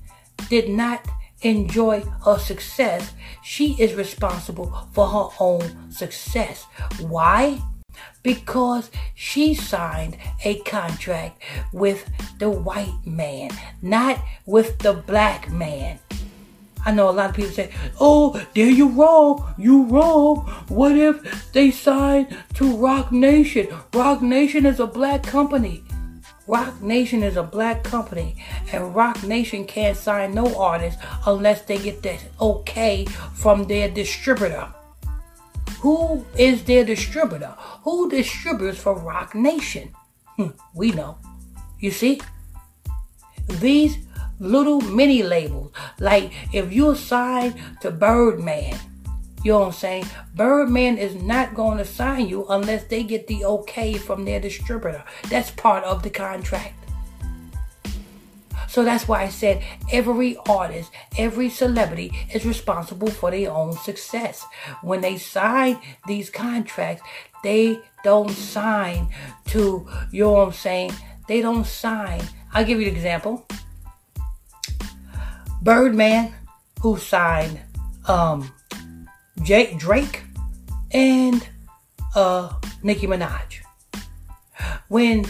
did 0.49 0.67
not 0.69 1.07
enjoy 1.41 2.01
her 2.25 2.37
success, 2.37 3.13
she 3.43 3.73
is 3.81 3.93
responsible 3.93 4.87
for 4.93 5.07
her 5.07 5.35
own 5.39 5.91
success. 5.91 6.65
Why? 6.99 7.59
Because 8.23 8.91
she 9.15 9.53
signed 9.53 10.17
a 10.45 10.59
contract 10.59 11.41
with 11.73 12.09
the 12.39 12.49
white 12.49 13.05
man, 13.05 13.51
not 13.81 14.19
with 14.45 14.79
the 14.79 14.93
black 14.93 15.51
man. 15.51 15.99
I 16.83 16.91
know 16.91 17.09
a 17.09 17.11
lot 17.11 17.29
of 17.29 17.35
people 17.35 17.51
say, 17.51 17.71
oh, 17.99 18.43
there 18.55 18.69
you 18.69 18.89
wrong, 18.89 19.53
you 19.57 19.83
wrong. 19.83 20.37
What 20.67 20.97
if 20.97 21.51
they 21.53 21.69
signed 21.69 22.35
to 22.55 22.75
Roc 22.75 23.11
Nation? 23.11 23.67
Roc 23.93 24.21
Nation 24.21 24.65
is 24.65 24.79
a 24.79 24.87
black 24.87 25.21
company. 25.23 25.83
Roc 26.51 26.81
Nation 26.81 27.23
is 27.23 27.37
a 27.37 27.43
black 27.43 27.81
company, 27.81 28.35
and 28.73 28.93
Roc 28.93 29.23
Nation 29.23 29.63
can't 29.63 29.95
sign 29.95 30.33
no 30.33 30.53
artist 30.59 30.99
unless 31.25 31.61
they 31.61 31.77
get 31.77 32.03
the 32.03 32.19
okay 32.41 33.05
from 33.35 33.67
their 33.67 33.87
distributor. 33.89 34.67
Who 35.79 36.25
is 36.37 36.65
their 36.65 36.83
distributor? 36.83 37.55
Who 37.83 38.09
distributes 38.09 38.79
for 38.79 38.99
Roc 38.99 39.33
Nation? 39.33 39.95
Hmm, 40.35 40.49
we 40.75 40.91
know. 40.91 41.19
You 41.79 41.89
see? 41.89 42.19
These 43.61 43.99
little 44.41 44.81
mini 44.81 45.23
labels. 45.23 45.71
Like 45.99 46.33
if 46.53 46.73
you're 46.73 46.97
signed 46.97 47.55
to 47.79 47.91
Birdman, 47.91 48.77
You 49.43 49.53
know 49.53 49.59
what 49.59 49.65
I'm 49.67 49.71
saying? 49.73 50.05
Birdman 50.35 50.97
is 50.97 51.15
not 51.15 51.55
going 51.55 51.79
to 51.79 51.85
sign 51.85 52.27
you 52.27 52.45
unless 52.47 52.83
they 52.85 53.03
get 53.03 53.27
the 53.27 53.43
okay 53.45 53.93
from 53.93 54.23
their 54.23 54.39
distributor. 54.39 55.03
That's 55.29 55.49
part 55.51 55.83
of 55.83 56.03
the 56.03 56.11
contract. 56.11 56.75
So 58.67 58.85
that's 58.85 59.07
why 59.07 59.23
I 59.23 59.29
said 59.29 59.61
every 59.91 60.37
artist, 60.47 60.91
every 61.17 61.49
celebrity 61.49 62.13
is 62.33 62.45
responsible 62.45 63.09
for 63.09 63.29
their 63.29 63.51
own 63.51 63.73
success. 63.73 64.45
When 64.81 65.01
they 65.01 65.17
sign 65.17 65.79
these 66.07 66.29
contracts, 66.29 67.03
they 67.43 67.81
don't 68.03 68.31
sign 68.31 69.09
to, 69.47 69.87
you 70.11 70.23
know 70.23 70.31
what 70.31 70.47
I'm 70.47 70.53
saying? 70.53 70.93
They 71.27 71.41
don't 71.41 71.65
sign. 71.65 72.21
I'll 72.53 72.63
give 72.63 72.79
you 72.79 72.87
an 72.87 72.95
example. 72.95 73.45
Birdman, 75.61 76.33
who 76.81 76.97
signed 76.97 77.59
um, 78.07 78.51
Jake 79.43 79.79
Drake 79.79 80.23
and 80.91 81.47
uh, 82.15 82.53
Nicki 82.83 83.07
Minaj. 83.07 83.61
When 84.87 85.25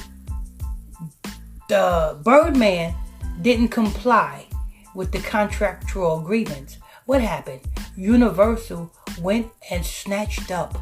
the 1.69 2.19
Birdman 2.23 2.93
didn't 3.41 3.69
comply 3.69 4.47
with 4.93 5.11
the 5.11 5.19
contractual 5.19 6.19
agreements, 6.19 6.77
what 7.05 7.21
happened? 7.21 7.61
Universal 7.95 8.91
went 9.19 9.47
and 9.69 9.85
snatched 9.85 10.51
up 10.51 10.77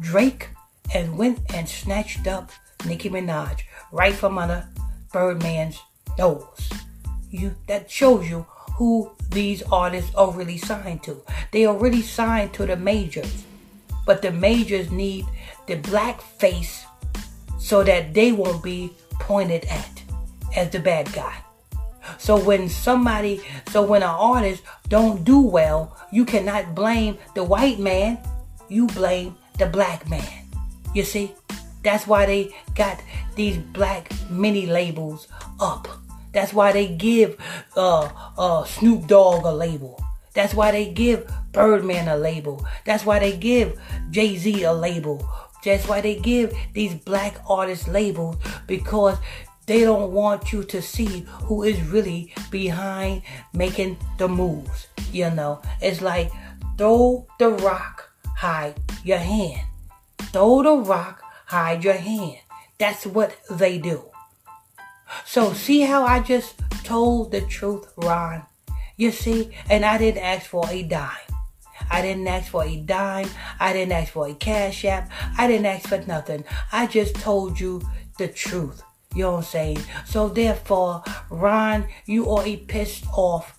Drake 0.00 0.50
and 0.94 1.18
went 1.18 1.40
and 1.52 1.68
snatched 1.68 2.26
up 2.26 2.50
Nicki 2.86 3.10
Minaj 3.10 3.62
right 3.90 4.14
from 4.14 4.38
under 4.38 4.68
Birdman's 5.12 5.80
nose. 6.16 6.70
You 7.30 7.56
that 7.66 7.90
shows 7.90 8.28
you 8.28 8.46
who 8.74 9.10
these 9.30 9.62
artists 9.70 10.14
are 10.14 10.30
really 10.30 10.58
signed 10.58 11.02
to. 11.04 11.20
They 11.50 11.64
are 11.66 11.76
really 11.76 12.02
signed 12.02 12.52
to 12.54 12.66
the 12.66 12.76
majors. 12.76 13.44
But 14.06 14.22
the 14.22 14.32
majors 14.32 14.90
need 14.90 15.26
the 15.66 15.76
black 15.76 16.20
face 16.20 16.84
so 17.58 17.84
that 17.84 18.14
they 18.14 18.32
won't 18.32 18.62
be 18.62 18.92
pointed 19.20 19.64
at 19.66 20.02
as 20.56 20.70
the 20.70 20.80
bad 20.80 21.12
guy. 21.12 21.36
So 22.18 22.36
when 22.38 22.68
somebody, 22.68 23.40
so 23.70 23.82
when 23.82 24.02
an 24.02 24.10
artist 24.10 24.62
don't 24.88 25.24
do 25.24 25.40
well, 25.40 25.96
you 26.10 26.24
cannot 26.24 26.74
blame 26.74 27.16
the 27.34 27.44
white 27.44 27.78
man. 27.78 28.18
You 28.68 28.86
blame 28.88 29.36
the 29.58 29.66
black 29.66 30.08
man. 30.08 30.46
You 30.94 31.04
see? 31.04 31.32
That's 31.84 32.06
why 32.06 32.26
they 32.26 32.54
got 32.74 33.00
these 33.34 33.58
black 33.58 34.12
mini 34.30 34.66
labels 34.66 35.28
up. 35.60 35.88
That's 36.32 36.52
why 36.52 36.72
they 36.72 36.88
give 36.88 37.36
uh, 37.76 38.08
uh, 38.38 38.64
Snoop 38.64 39.06
Dogg 39.06 39.44
a 39.44 39.52
label. 39.52 40.02
That's 40.34 40.54
why 40.54 40.70
they 40.70 40.90
give 40.92 41.30
Birdman 41.52 42.08
a 42.08 42.16
label. 42.16 42.64
That's 42.86 43.04
why 43.04 43.18
they 43.18 43.36
give 43.36 43.78
Jay 44.10 44.36
Z 44.36 44.62
a 44.62 44.72
label. 44.72 45.28
That's 45.64 45.86
why 45.86 46.00
they 46.00 46.16
give 46.16 46.54
these 46.72 46.94
black 46.94 47.36
artists 47.48 47.86
labels 47.86 48.36
because 48.66 49.18
they 49.66 49.82
don't 49.82 50.12
want 50.12 50.52
you 50.52 50.64
to 50.64 50.82
see 50.82 51.26
who 51.44 51.62
is 51.62 51.80
really 51.82 52.34
behind 52.50 53.22
making 53.52 53.98
the 54.18 54.26
moves. 54.26 54.88
You 55.12 55.30
know, 55.30 55.60
it's 55.80 56.00
like 56.00 56.32
throw 56.78 57.26
the 57.38 57.50
rock, 57.50 58.10
hide 58.36 58.74
your 59.04 59.18
hand. 59.18 59.60
Throw 60.32 60.62
the 60.62 60.76
rock, 60.76 61.22
hide 61.46 61.84
your 61.84 61.94
hand. 61.94 62.38
That's 62.78 63.06
what 63.06 63.36
they 63.50 63.78
do. 63.78 64.11
So 65.24 65.52
see 65.52 65.80
how 65.80 66.04
I 66.04 66.20
just 66.20 66.60
told 66.84 67.32
the 67.32 67.40
truth, 67.42 67.92
Ron? 67.96 68.42
You 68.96 69.10
see, 69.10 69.50
and 69.70 69.84
I 69.84 69.98
didn't 69.98 70.22
ask 70.22 70.46
for 70.46 70.68
a 70.68 70.82
dime. 70.82 71.10
I 71.90 72.02
didn't 72.02 72.28
ask 72.28 72.50
for 72.50 72.64
a 72.64 72.76
dime. 72.76 73.28
I 73.58 73.72
didn't 73.72 73.92
ask 73.92 74.12
for 74.12 74.28
a 74.28 74.34
cash 74.34 74.84
app. 74.84 75.10
I 75.36 75.46
didn't 75.46 75.66
ask 75.66 75.88
for 75.88 75.98
nothing. 76.06 76.44
I 76.70 76.86
just 76.86 77.14
told 77.16 77.58
you 77.58 77.82
the 78.18 78.28
truth. 78.28 78.82
You 79.14 79.24
know 79.24 79.32
what 79.32 79.38
I'm 79.38 79.44
saying? 79.44 79.78
So 80.06 80.28
therefore, 80.28 81.02
Ron, 81.30 81.86
you 82.06 82.30
are 82.30 82.46
a 82.46 82.56
pissed 82.56 83.04
off 83.14 83.58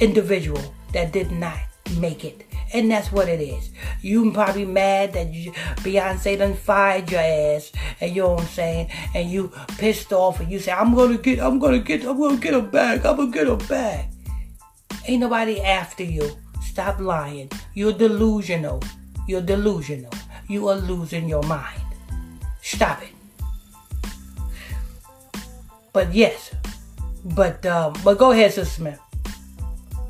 individual 0.00 0.74
that 0.92 1.12
did 1.12 1.30
not 1.32 1.58
make 1.98 2.24
it. 2.24 2.46
And 2.72 2.90
that's 2.90 3.10
what 3.10 3.28
it 3.28 3.40
is. 3.40 3.70
You 4.00 4.30
probably 4.32 4.64
mad 4.64 5.12
that 5.14 5.32
you, 5.32 5.52
Beyonce 5.82 6.38
done 6.38 6.54
fired 6.54 7.10
your 7.10 7.20
ass, 7.20 7.72
and 8.00 8.14
you 8.14 8.22
know 8.22 8.30
what 8.34 8.42
I'm 8.42 8.46
saying, 8.48 8.90
and 9.14 9.30
you 9.30 9.52
pissed 9.78 10.12
off, 10.12 10.40
and 10.40 10.50
you 10.50 10.60
say, 10.60 10.72
"I'm 10.72 10.94
gonna 10.94 11.18
get, 11.18 11.40
I'm 11.40 11.58
gonna 11.58 11.80
get, 11.80 12.04
I'm 12.04 12.18
gonna 12.18 12.36
get 12.36 12.54
her 12.54 12.62
back, 12.62 13.04
I'm 13.04 13.16
gonna 13.16 13.30
get 13.32 13.48
her 13.48 13.56
back." 13.56 14.10
Ain't 15.06 15.20
nobody 15.20 15.60
after 15.60 16.04
you. 16.04 16.36
Stop 16.62 17.00
lying. 17.00 17.50
You're 17.74 17.92
delusional. 17.92 18.82
You're 19.26 19.40
delusional. 19.40 20.12
You 20.48 20.68
are 20.68 20.76
losing 20.76 21.28
your 21.28 21.42
mind. 21.44 21.82
Stop 22.62 23.02
it. 23.02 23.14
But 25.92 26.14
yes, 26.14 26.54
but 27.24 27.66
um, 27.66 27.94
but 28.04 28.18
go 28.18 28.30
ahead, 28.30 28.52
Sister 28.52 28.70
Smith. 28.72 29.00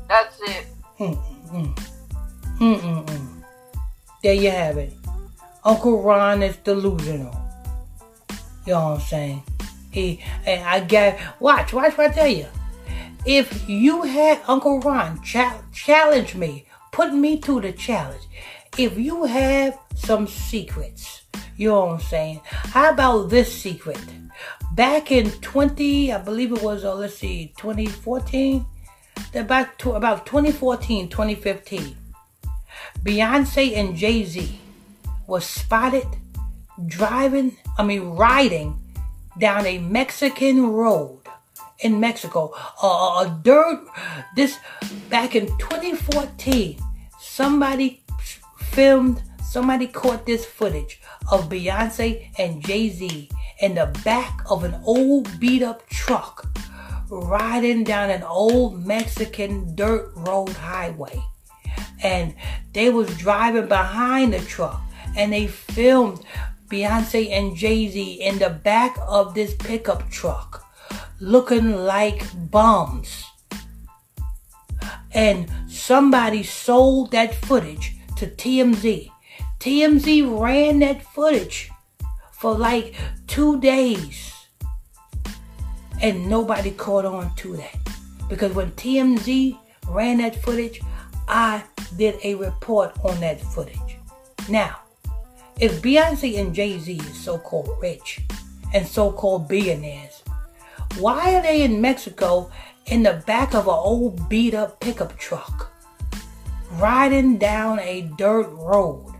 That's 0.07 0.39
it. 0.41 1.17
Mm-mm. 1.51 1.75
Mm-mm-mm. 2.59 3.27
There 4.23 4.33
you 4.33 4.51
have 4.51 4.77
it. 4.77 4.93
Uncle 5.63 6.01
Ron 6.01 6.43
is 6.43 6.55
delusional. 6.57 7.35
You 8.65 8.73
know 8.73 8.89
what 8.89 8.93
I'm 8.95 8.99
saying? 9.01 9.43
He 9.91 10.23
and 10.45 10.63
I 10.63 10.79
get 10.79 11.19
watch, 11.39 11.73
watch 11.73 11.97
what 11.97 12.11
I 12.11 12.13
tell 12.13 12.27
you. 12.27 12.47
If 13.25 13.67
you 13.69 14.03
had 14.03 14.39
Uncle 14.47 14.79
Ron 14.79 15.21
cha- 15.23 15.61
challenge 15.73 16.35
me, 16.35 16.65
put 16.91 17.13
me 17.13 17.39
to 17.41 17.59
the 17.59 17.73
challenge. 17.73 18.23
If 18.77 18.97
you 18.97 19.25
have 19.25 19.77
some 19.95 20.27
secrets, 20.27 21.23
you 21.57 21.69
know 21.69 21.85
what 21.85 21.93
I'm 21.95 21.99
saying? 21.99 22.41
How 22.45 22.91
about 22.91 23.29
this 23.29 23.53
secret? 23.53 23.99
Back 24.73 25.11
in 25.11 25.29
20, 25.29 26.13
I 26.13 26.17
believe 26.19 26.53
it 26.53 26.63
was, 26.63 26.85
uh, 26.85 26.95
let's 26.95 27.15
see, 27.15 27.53
2014, 27.57 28.65
about, 29.33 29.77
to, 29.79 29.91
about 29.93 30.25
2014, 30.25 31.09
2015, 31.09 31.95
Beyonce 33.03 33.75
and 33.75 33.95
Jay 33.95 34.23
Z 34.23 34.59
was 35.27 35.45
spotted 35.45 36.07
driving, 36.85 37.57
I 37.77 37.83
mean, 37.83 38.11
riding 38.11 38.79
down 39.37 39.65
a 39.65 39.77
Mexican 39.79 40.67
road 40.71 41.19
in 41.79 41.99
Mexico. 41.99 42.53
Uh, 42.81 43.25
a 43.25 43.39
dirt, 43.43 43.85
this 44.35 44.57
back 45.09 45.35
in 45.35 45.47
2014, 45.57 46.79
somebody 47.19 48.03
filmed, 48.59 49.21
somebody 49.43 49.87
caught 49.87 50.25
this 50.25 50.45
footage 50.45 51.01
of 51.31 51.49
Beyonce 51.49 52.29
and 52.37 52.63
Jay 52.63 52.89
Z 52.89 53.29
in 53.61 53.75
the 53.75 53.87
back 54.03 54.41
of 54.49 54.63
an 54.63 54.79
old 54.85 55.39
beat 55.39 55.63
up 55.63 55.87
truck 55.87 56.47
riding 57.11 57.83
down 57.83 58.09
an 58.09 58.23
old 58.23 58.85
Mexican 58.85 59.75
dirt 59.75 60.11
road 60.15 60.49
highway. 60.49 61.21
And 62.01 62.33
they 62.73 62.89
was 62.89 63.15
driving 63.17 63.67
behind 63.67 64.33
the 64.33 64.39
truck 64.39 64.81
and 65.15 65.33
they 65.33 65.47
filmed 65.47 66.25
Beyonce 66.69 67.29
and 67.29 67.55
Jay-Z 67.55 68.01
in 68.01 68.39
the 68.39 68.49
back 68.49 68.97
of 69.07 69.33
this 69.33 69.53
pickup 69.53 70.09
truck 70.09 70.65
looking 71.19 71.75
like 71.75 72.23
bums. 72.49 73.25
And 75.13 75.51
somebody 75.67 76.43
sold 76.43 77.11
that 77.11 77.35
footage 77.35 77.97
to 78.15 78.27
TMZ. 78.27 79.11
TMZ 79.59 80.39
ran 80.41 80.79
that 80.79 81.03
footage 81.03 81.69
for 82.31 82.57
like 82.57 82.95
two 83.27 83.59
days. 83.59 84.30
And 86.01 86.27
nobody 86.27 86.71
caught 86.71 87.05
on 87.05 87.33
to 87.35 87.55
that. 87.57 87.77
Because 88.27 88.53
when 88.53 88.71
TMZ 88.71 89.57
ran 89.87 90.17
that 90.17 90.41
footage, 90.41 90.81
I 91.27 91.63
did 91.97 92.15
a 92.23 92.35
report 92.35 92.97
on 93.03 93.19
that 93.19 93.39
footage. 93.39 93.97
Now, 94.49 94.79
if 95.59 95.81
Beyonce 95.81 96.39
and 96.39 96.55
Jay 96.55 96.79
Z 96.79 96.93
is 96.95 97.17
so 97.17 97.37
called 97.37 97.69
rich 97.81 98.21
and 98.73 98.87
so 98.87 99.11
called 99.11 99.47
billionaires, 99.47 100.23
why 100.97 101.35
are 101.35 101.41
they 101.41 101.61
in 101.61 101.81
Mexico 101.81 102.51
in 102.87 103.03
the 103.03 103.23
back 103.27 103.53
of 103.53 103.67
an 103.67 103.73
old 103.73 104.27
beat 104.27 104.53
up 104.53 104.79
pickup 104.79 105.17
truck 105.17 105.71
riding 106.71 107.37
down 107.37 107.79
a 107.79 108.01
dirt 108.17 108.49
road? 108.49 109.10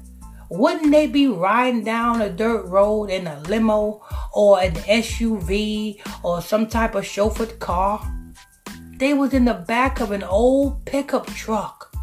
Wouldn't 0.52 0.92
they 0.92 1.08
be 1.08 1.30
riding 1.30 1.86
down 1.86 2.22
a 2.22 2.30
dirt 2.30 2.66
road 2.66 3.10
in 3.10 3.26
a 3.26 3.40
limo 3.48 4.04
or 4.34 4.60
an 4.60 4.74
SUV 4.74 6.02
or 6.24 6.42
some 6.42 6.68
type 6.68 6.94
of 6.94 7.06
chauffeured 7.06 7.58
car? 7.60 8.06
They 8.98 9.14
was 9.14 9.34
in 9.34 9.46
the 9.46 9.54
back 9.54 10.02
of 10.02 10.12
an 10.12 10.24
old 10.24 10.84
pickup 10.84 11.28
truck 11.28 11.96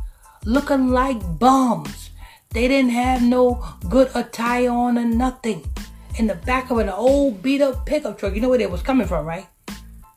looking 0.47 0.89
like 0.89 1.39
bums. 1.39 2.09
They 2.55 2.69
didn't 2.69 2.93
have 2.93 3.23
no 3.23 3.63
good 3.91 4.11
attire 4.15 4.71
on 4.71 4.97
or 4.97 5.05
nothing. 5.05 5.69
In 6.19 6.27
the 6.27 6.35
back 6.35 6.71
of 6.71 6.79
an 6.79 6.89
old 6.89 7.43
beat 7.43 7.61
up 7.61 7.85
pickup 7.85 8.19
truck. 8.19 8.35
You 8.35 8.41
know 8.41 8.49
where 8.49 8.57
they 8.57 8.67
was 8.67 8.81
coming 8.81 9.07
from, 9.07 9.27
right? 9.27 9.47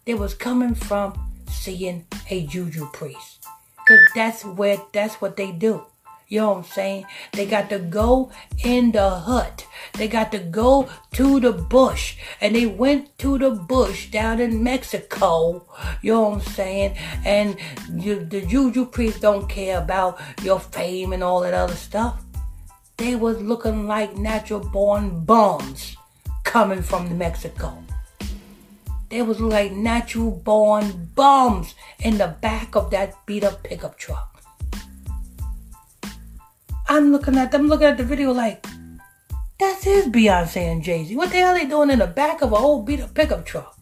They 0.05 0.13
was 0.13 0.33
coming 0.33 0.73
from 0.73 1.19
seeing 1.49 2.05
a 2.29 2.47
juju 2.47 2.91
priest. 2.93 3.45
Cause 3.85 3.99
that's 4.15 4.45
where 4.45 4.77
that's 4.93 5.15
what 5.15 5.35
they 5.35 5.51
do. 5.51 5.85
You 6.31 6.39
know 6.39 6.51
what 6.51 6.57
I'm 6.59 6.63
saying? 6.63 7.05
They 7.33 7.45
got 7.45 7.69
to 7.71 7.79
go 7.79 8.31
in 8.63 8.93
the 8.93 9.09
hut. 9.09 9.67
They 9.95 10.07
got 10.07 10.31
to 10.31 10.39
go 10.39 10.87
to 11.11 11.41
the 11.41 11.51
bush. 11.51 12.15
And 12.39 12.55
they 12.55 12.65
went 12.65 13.17
to 13.17 13.37
the 13.37 13.51
bush 13.51 14.09
down 14.09 14.39
in 14.39 14.63
Mexico. 14.63 15.67
You 16.01 16.13
know 16.13 16.21
what 16.29 16.33
I'm 16.35 16.53
saying? 16.53 16.95
And 17.25 17.57
you, 17.93 18.23
the 18.23 18.45
juju 18.45 18.85
priests 18.85 19.19
don't 19.19 19.49
care 19.49 19.77
about 19.79 20.21
your 20.41 20.61
fame 20.61 21.11
and 21.11 21.21
all 21.21 21.41
that 21.41 21.53
other 21.53 21.75
stuff. 21.75 22.23
They 22.95 23.17
was 23.17 23.41
looking 23.41 23.85
like 23.85 24.15
natural 24.15 24.61
born 24.61 25.25
bums 25.25 25.97
coming 26.45 26.81
from 26.81 27.17
Mexico. 27.17 27.83
They 29.09 29.21
was 29.21 29.41
like 29.41 29.73
natural 29.73 30.31
born 30.31 31.11
bums 31.13 31.75
in 31.99 32.19
the 32.19 32.37
back 32.39 32.77
of 32.77 32.89
that 32.91 33.25
beat 33.25 33.43
up 33.43 33.63
pickup 33.63 33.97
truck. 33.97 34.30
I'm 36.91 37.13
looking 37.13 37.37
at 37.37 37.53
them, 37.53 37.69
looking 37.69 37.87
at 37.87 37.95
the 37.95 38.03
video 38.03 38.33
like, 38.33 38.67
that's 39.57 39.85
his 39.85 40.07
Beyonce 40.07 40.57
and 40.57 40.83
Jay 40.83 41.05
Z. 41.05 41.15
What 41.15 41.31
the 41.31 41.37
hell 41.37 41.55
are 41.55 41.57
they 41.57 41.65
doing 41.65 41.89
in 41.89 41.99
the 41.99 42.07
back 42.07 42.41
of 42.41 42.51
a 42.51 42.55
old 42.55 42.85
beat 42.85 42.99
up 42.99 43.13
pickup 43.13 43.45
truck? 43.45 43.77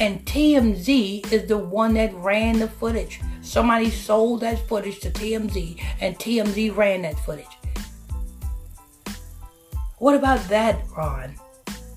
And 0.00 0.24
TMZ 0.24 1.30
is 1.30 1.46
the 1.46 1.58
one 1.58 1.92
that 1.92 2.14
ran 2.14 2.58
the 2.58 2.68
footage. 2.68 3.20
Somebody 3.42 3.90
sold 3.90 4.40
that 4.40 4.66
footage 4.66 5.00
to 5.00 5.10
TMZ, 5.10 5.78
and 6.00 6.18
TMZ 6.18 6.74
ran 6.74 7.02
that 7.02 7.18
footage. 7.18 7.44
What 9.98 10.14
about 10.14 10.40
that, 10.48 10.82
Ron? 10.96 11.34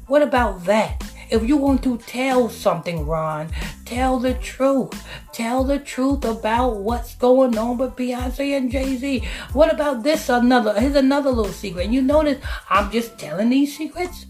What 0.08 0.22
about 0.22 0.66
that? 0.66 1.02
If 1.32 1.48
you 1.48 1.56
want 1.56 1.82
to 1.84 1.98
tell 1.98 2.50
something, 2.50 3.08
Ron, 3.08 3.50
tell 3.86 4.20
the 4.20 4.34
truth. 4.34 4.92
Tell 5.32 5.64
the 5.64 5.80
truth 5.80 6.26
about 6.26 6.82
what's 6.82 7.16
going 7.16 7.58
on 7.58 7.78
with 7.78 7.96
Beyonce 7.96 8.58
and 8.58 8.70
Jay 8.70 8.98
Z. 8.98 9.24
What 9.54 9.74
about 9.74 10.04
this? 10.04 10.28
Another 10.28 10.78
here's 10.78 10.98
another 10.98 11.30
little 11.30 11.54
secret. 11.54 11.86
And 11.86 11.94
you 11.94 12.02
notice 12.02 12.44
I'm 12.70 12.92
just 12.92 13.18
telling 13.18 13.50
these 13.50 13.78
secrets, 13.78 14.26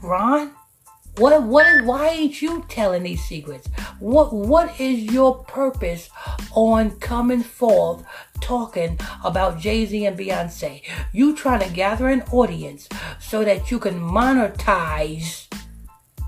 Ron. 0.00 0.52
What 1.18 1.42
what 1.42 1.66
is 1.66 1.82
why 1.82 2.10
ain't 2.10 2.40
you 2.40 2.64
telling 2.68 3.02
these 3.02 3.24
secrets? 3.24 3.68
What 3.98 4.32
what 4.32 4.80
is 4.80 5.02
your 5.02 5.42
purpose 5.44 6.10
on 6.52 6.92
coming 7.00 7.42
forth 7.42 8.04
talking 8.40 9.00
about 9.24 9.58
Jay-Z 9.58 10.06
and 10.06 10.16
Beyonce? 10.16 10.80
You 11.12 11.34
trying 11.34 11.68
to 11.68 11.74
gather 11.74 12.08
an 12.08 12.22
audience 12.30 12.88
so 13.18 13.44
that 13.44 13.72
you 13.72 13.80
can 13.80 14.00
monetize 14.00 15.48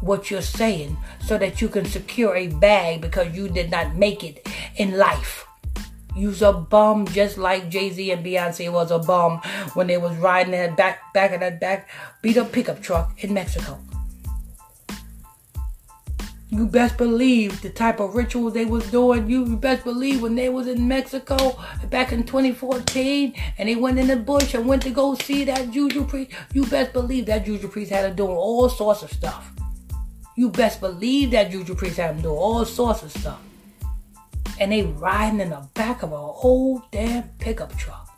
what 0.05 0.31
you're 0.31 0.43
saying 0.43 0.97
so 1.21 1.39
that 1.39 1.61
you 1.61 1.69
can 1.69 1.85
secure 1.85 2.37
a 2.37 2.49
bag 2.49 3.01
because 3.01 3.35
you 3.35 3.49
did 3.49 3.71
not 3.71 3.97
make 3.97 4.23
it 4.23 4.47
in 4.77 4.97
life. 4.97 5.47
You's 6.17 6.43
a 6.43 6.53
bum 6.53 7.07
just 7.09 7.39
like 7.39 7.69
Jay-Z 7.71 8.13
and 8.13 8.25
Beyonce 8.25 8.73
was 8.73 8.93
a 8.93 9.01
bum 9.01 9.41
when 9.75 9.89
they 9.89 9.97
was 9.97 10.17
riding 10.19 10.53
that 10.53 10.77
back 10.77 11.13
back 11.13 11.33
of 11.33 11.41
that 11.41 11.61
back 11.61 11.89
beat 12.23 12.37
up 12.37 12.53
pickup 12.53 12.81
truck 12.81 13.13
in 13.25 13.35
Mexico. 13.35 13.79
You 16.51 16.67
best 16.69 16.97
believe 16.97 17.63
the 17.63 17.71
type 17.71 17.99
of 17.99 18.15
rituals 18.15 18.53
they 18.53 18.65
was 18.65 18.89
doing. 18.93 19.29
You 19.29 19.57
best 19.57 19.83
believe 19.83 20.23
when 20.23 20.37
they 20.37 20.49
was 20.49 20.69
in 20.69 20.87
Mexico 20.87 21.59
back 21.91 22.13
in 22.13 22.23
2014 22.23 23.35
and 23.59 23.69
they 23.69 23.75
went 23.75 23.99
in 23.99 24.07
the 24.07 24.15
bush 24.15 24.55
and 24.55 24.65
went 24.69 24.83
to 24.83 24.91
go 24.91 25.17
see 25.17 25.43
that 25.47 25.73
juju 25.73 26.05
priest. 26.05 26.31
You 26.53 26.65
best 26.67 26.93
believe 26.93 27.27
that 27.27 27.45
juju 27.45 27.67
priest 27.67 27.91
had 27.91 28.09
to 28.09 28.15
do 28.15 28.27
all 28.27 28.69
sorts 28.69 29.03
of 29.03 29.11
stuff. 29.11 29.51
You 30.37 30.51
best 30.51 30.81
believe 30.81 31.31
that 31.31 31.51
Juju 31.51 31.75
Priest 31.75 31.99
had 31.99 32.17
them 32.17 32.23
doing 32.23 32.37
all 32.37 32.65
sorts 32.65 33.03
of 33.03 33.13
stuff. 33.13 33.41
And 34.59 34.73
they 34.73 34.83
riding 34.83 35.41
in 35.41 35.51
the 35.51 35.69
back 35.75 36.03
of 36.03 36.13
a 36.13 36.17
whole 36.19 36.83
damn 36.91 37.25
pickup 37.39 37.77
truck. 37.77 38.09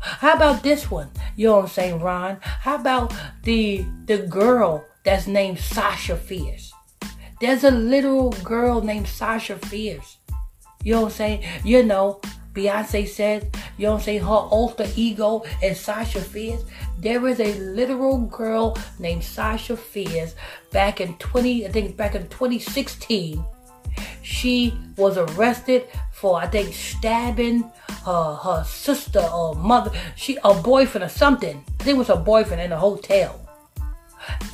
How 0.00 0.34
about 0.34 0.62
this 0.62 0.90
one? 0.90 1.10
You 1.36 1.48
know 1.48 1.56
what 1.56 1.62
I'm 1.62 1.68
saying, 1.68 2.00
Ron? 2.00 2.38
How 2.40 2.76
about 2.76 3.12
the 3.42 3.84
the 4.06 4.18
girl 4.18 4.84
that's 5.04 5.26
named 5.26 5.58
Sasha 5.58 6.16
Fierce? 6.16 6.72
There's 7.40 7.64
a 7.64 7.70
little 7.70 8.30
girl 8.44 8.80
named 8.80 9.08
Sasha 9.08 9.56
Fierce. 9.58 10.18
You 10.82 10.94
know 10.94 11.00
what 11.02 11.06
I'm 11.08 11.12
saying? 11.12 11.44
You 11.64 11.82
know, 11.82 12.20
Beyonce 12.56 13.06
says, 13.06 13.44
you 13.76 13.88
I'm 13.90 14.00
saying, 14.00 14.22
her 14.22 14.26
alter 14.26 14.86
ego 14.96 15.44
is 15.62 15.78
Sasha 15.78 16.22
Fierce. 16.22 16.64
There 16.98 17.28
is 17.28 17.38
a 17.38 17.52
literal 17.60 18.18
girl 18.18 18.78
named 18.98 19.22
Sasha 19.22 19.76
Fierce 19.76 20.34
back 20.72 21.02
in 21.02 21.18
20, 21.18 21.66
I 21.66 21.70
think 21.70 21.98
back 21.98 22.14
in 22.14 22.22
2016. 22.28 23.44
She 24.22 24.74
was 24.96 25.18
arrested 25.18 25.86
for, 26.12 26.38
I 26.38 26.46
think, 26.46 26.72
stabbing 26.72 27.70
her, 28.04 28.34
her 28.34 28.64
sister 28.64 29.20
or 29.20 29.54
mother, 29.54 29.90
she, 30.16 30.38
a 30.42 30.54
boyfriend 30.54 31.04
or 31.04 31.10
something. 31.10 31.62
I 31.78 31.84
think 31.84 31.96
it 31.96 31.98
was 31.98 32.08
her 32.08 32.16
boyfriend 32.16 32.62
in 32.62 32.72
a 32.72 32.78
hotel. 32.78 33.38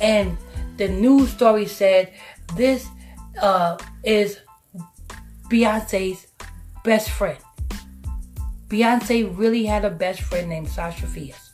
And 0.01 0.37
the 0.75 0.89
news 0.89 1.29
story 1.29 1.67
said 1.67 2.11
this 2.55 2.85
uh, 3.41 3.77
is 4.03 4.39
Beyonce's 5.49 6.27
best 6.83 7.09
friend. 7.09 7.39
Beyonce 8.67 9.37
really 9.37 9.65
had 9.65 9.85
a 9.85 9.89
best 9.89 10.21
friend 10.21 10.49
named 10.49 10.69
Sasha 10.69 11.07
Fierce. 11.07 11.51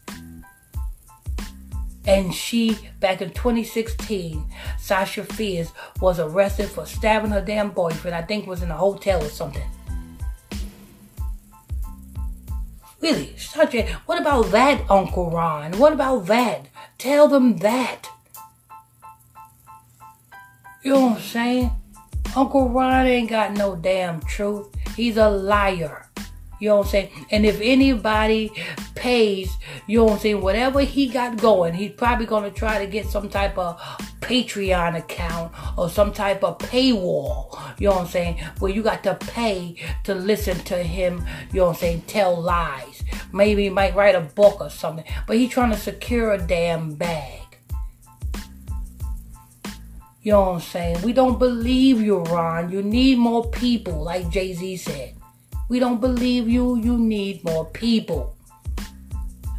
And 2.06 2.34
she, 2.34 2.78
back 3.00 3.22
in 3.22 3.30
2016, 3.32 4.44
Sasha 4.80 5.24
Fierce 5.24 5.72
was 6.02 6.20
arrested 6.20 6.70
for 6.70 6.86
stabbing 6.86 7.32
her 7.32 7.42
damn 7.42 7.70
boyfriend. 7.70 8.16
I 8.16 8.24
think 8.24 8.48
was 8.48 8.64
in 8.64 8.72
a 8.72 8.78
hotel 8.78 9.24
or 9.24 9.30
something. 9.30 9.70
Really, 13.00 13.38
such 13.38 13.76
a. 13.76 13.86
What 14.06 14.20
about 14.20 14.52
that, 14.52 14.90
Uncle 14.90 15.30
Ron? 15.30 15.78
What 15.78 15.94
about 15.94 16.26
that? 16.26 16.68
Tell 16.98 17.28
them 17.28 17.58
that. 17.58 18.10
You 20.84 20.94
know 20.94 21.02
what 21.02 21.18
I'm 21.18 21.22
saying? 21.22 21.72
Uncle 22.36 22.70
Ron 22.70 23.06
ain't 23.06 23.30
got 23.30 23.54
no 23.54 23.76
damn 23.76 24.22
truth. 24.22 24.68
He's 24.96 25.18
a 25.18 25.30
liar. 25.30 26.09
You 26.60 26.70
know 26.70 26.78
what 26.78 26.88
I'm 26.88 26.92
saying? 26.92 27.26
And 27.32 27.46
if 27.46 27.60
anybody 27.62 28.52
pays, 28.96 29.58
you 29.88 30.00
know 30.00 30.06
what 30.06 30.14
I'm 30.14 30.20
saying, 30.20 30.42
whatever 30.42 30.82
he 30.82 31.08
got 31.08 31.38
going, 31.38 31.74
he's 31.74 31.94
probably 31.94 32.26
going 32.26 32.44
to 32.44 32.52
try 32.52 32.84
to 32.84 32.92
get 32.92 33.08
some 33.08 33.30
type 33.30 33.58
of 33.58 33.80
Patreon 34.20 34.98
account 34.98 35.54
or 35.78 35.90
some 35.90 36.12
type 36.12 36.44
of 36.44 36.58
paywall, 36.58 37.58
you 37.80 37.88
know 37.88 37.96
what 37.96 38.02
I'm 38.02 38.08
saying, 38.08 38.38
where 38.60 38.72
you 38.72 38.84
got 38.84 39.04
to 39.04 39.16
pay 39.16 39.76
to 40.04 40.14
listen 40.14 40.58
to 40.66 40.84
him, 40.84 41.26
you 41.54 41.62
know 41.62 41.68
what 41.68 41.76
I'm 41.76 41.80
saying, 41.80 42.02
tell 42.08 42.40
lies. 42.40 43.04
Maybe 43.32 43.64
he 43.64 43.70
might 43.70 43.96
write 43.96 44.16
a 44.16 44.22
book 44.22 44.60
or 44.60 44.70
something, 44.70 45.06
but 45.28 45.38
he's 45.38 45.50
trying 45.50 45.72
to 45.72 45.78
secure 45.78 46.34
a 46.34 46.38
damn 46.38 46.94
bag. 46.96 47.40
You 50.22 50.34
know 50.34 50.42
what 50.42 50.56
I'm 50.56 50.60
saying? 50.60 51.02
We 51.02 51.14
don't 51.14 51.40
believe 51.40 52.02
you, 52.02 52.20
Ron. 52.24 52.70
You 52.70 52.84
need 52.84 53.18
more 53.18 53.50
people, 53.50 54.04
like 54.04 54.30
Jay 54.30 54.54
Z 54.54 54.78
said. 54.78 55.16
We 55.70 55.80
don't 55.80 56.02
believe 56.02 56.50
you. 56.50 56.78
You 56.78 56.98
need 56.98 57.44
more 57.44 57.66
people. 57.66 58.36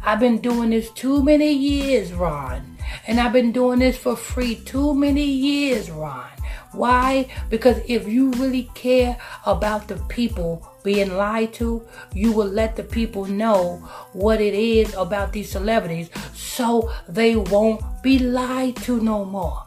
I've 0.03 0.19
been 0.19 0.39
doing 0.39 0.71
this 0.71 0.89
too 0.91 1.23
many 1.23 1.53
years, 1.53 2.11
Ron. 2.11 2.77
And 3.07 3.19
I've 3.19 3.31
been 3.31 3.51
doing 3.51 3.79
this 3.79 3.97
for 3.97 4.17
free 4.17 4.55
too 4.55 4.93
many 4.93 5.23
years, 5.23 5.89
Ron. 5.89 6.29
Why? 6.73 7.27
Because 7.49 7.81
if 7.87 8.07
you 8.07 8.31
really 8.31 8.69
care 8.73 9.17
about 9.45 9.87
the 9.87 9.95
people 10.09 10.67
being 10.83 11.15
lied 11.15 11.53
to, 11.53 11.85
you 12.13 12.31
will 12.31 12.47
let 12.47 12.75
the 12.75 12.83
people 12.83 13.25
know 13.25 13.77
what 14.13 14.41
it 14.41 14.53
is 14.53 14.93
about 14.95 15.31
these 15.31 15.51
celebrities 15.51 16.09
so 16.33 16.91
they 17.07 17.35
won't 17.35 17.81
be 18.03 18.19
lied 18.19 18.75
to 18.77 18.99
no 18.99 19.23
more. 19.23 19.63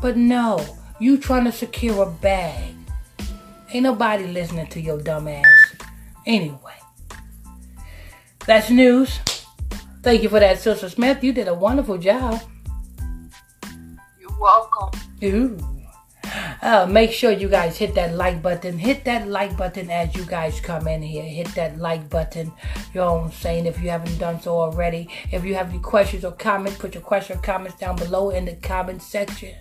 But 0.00 0.16
no, 0.16 0.64
you 0.98 1.16
trying 1.16 1.44
to 1.44 1.52
secure 1.52 2.02
a 2.02 2.10
bag. 2.10 2.74
Ain't 3.72 3.84
nobody 3.84 4.26
listening 4.26 4.66
to 4.66 4.80
your 4.82 5.00
dumb 5.00 5.28
ass. 5.28 5.76
Anyway, 6.26 6.76
that's 8.46 8.68
news. 8.68 9.18
Thank 10.02 10.22
you 10.22 10.28
for 10.28 10.40
that, 10.40 10.60
Sister 10.60 10.90
Smith. 10.90 11.24
You 11.24 11.32
did 11.32 11.48
a 11.48 11.54
wonderful 11.54 11.96
job. 11.96 12.42
You're 14.20 14.38
welcome. 14.38 15.00
Ooh. 15.24 15.58
Uh, 16.60 16.86
make 16.86 17.12
sure 17.12 17.30
you 17.30 17.48
guys 17.48 17.78
hit 17.78 17.94
that 17.94 18.14
like 18.14 18.42
button. 18.42 18.76
Hit 18.76 19.04
that 19.06 19.26
like 19.26 19.56
button 19.56 19.90
as 19.90 20.14
you 20.14 20.24
guys 20.26 20.60
come 20.60 20.86
in 20.86 21.00
here. 21.00 21.24
Hit 21.24 21.48
that 21.54 21.78
like 21.78 22.10
button. 22.10 22.52
You 22.92 23.00
know 23.00 23.14
what 23.14 23.24
I'm 23.24 23.32
saying? 23.32 23.66
If 23.66 23.80
you 23.80 23.88
haven't 23.88 24.18
done 24.18 24.40
so 24.40 24.60
already. 24.60 25.08
If 25.30 25.44
you 25.44 25.54
have 25.54 25.70
any 25.70 25.78
questions 25.78 26.24
or 26.24 26.32
comments, 26.32 26.78
put 26.78 26.94
your 26.94 27.02
question 27.02 27.38
or 27.38 27.40
comments 27.40 27.78
down 27.78 27.96
below 27.96 28.30
in 28.30 28.44
the 28.44 28.54
comment 28.56 29.02
section. 29.02 29.54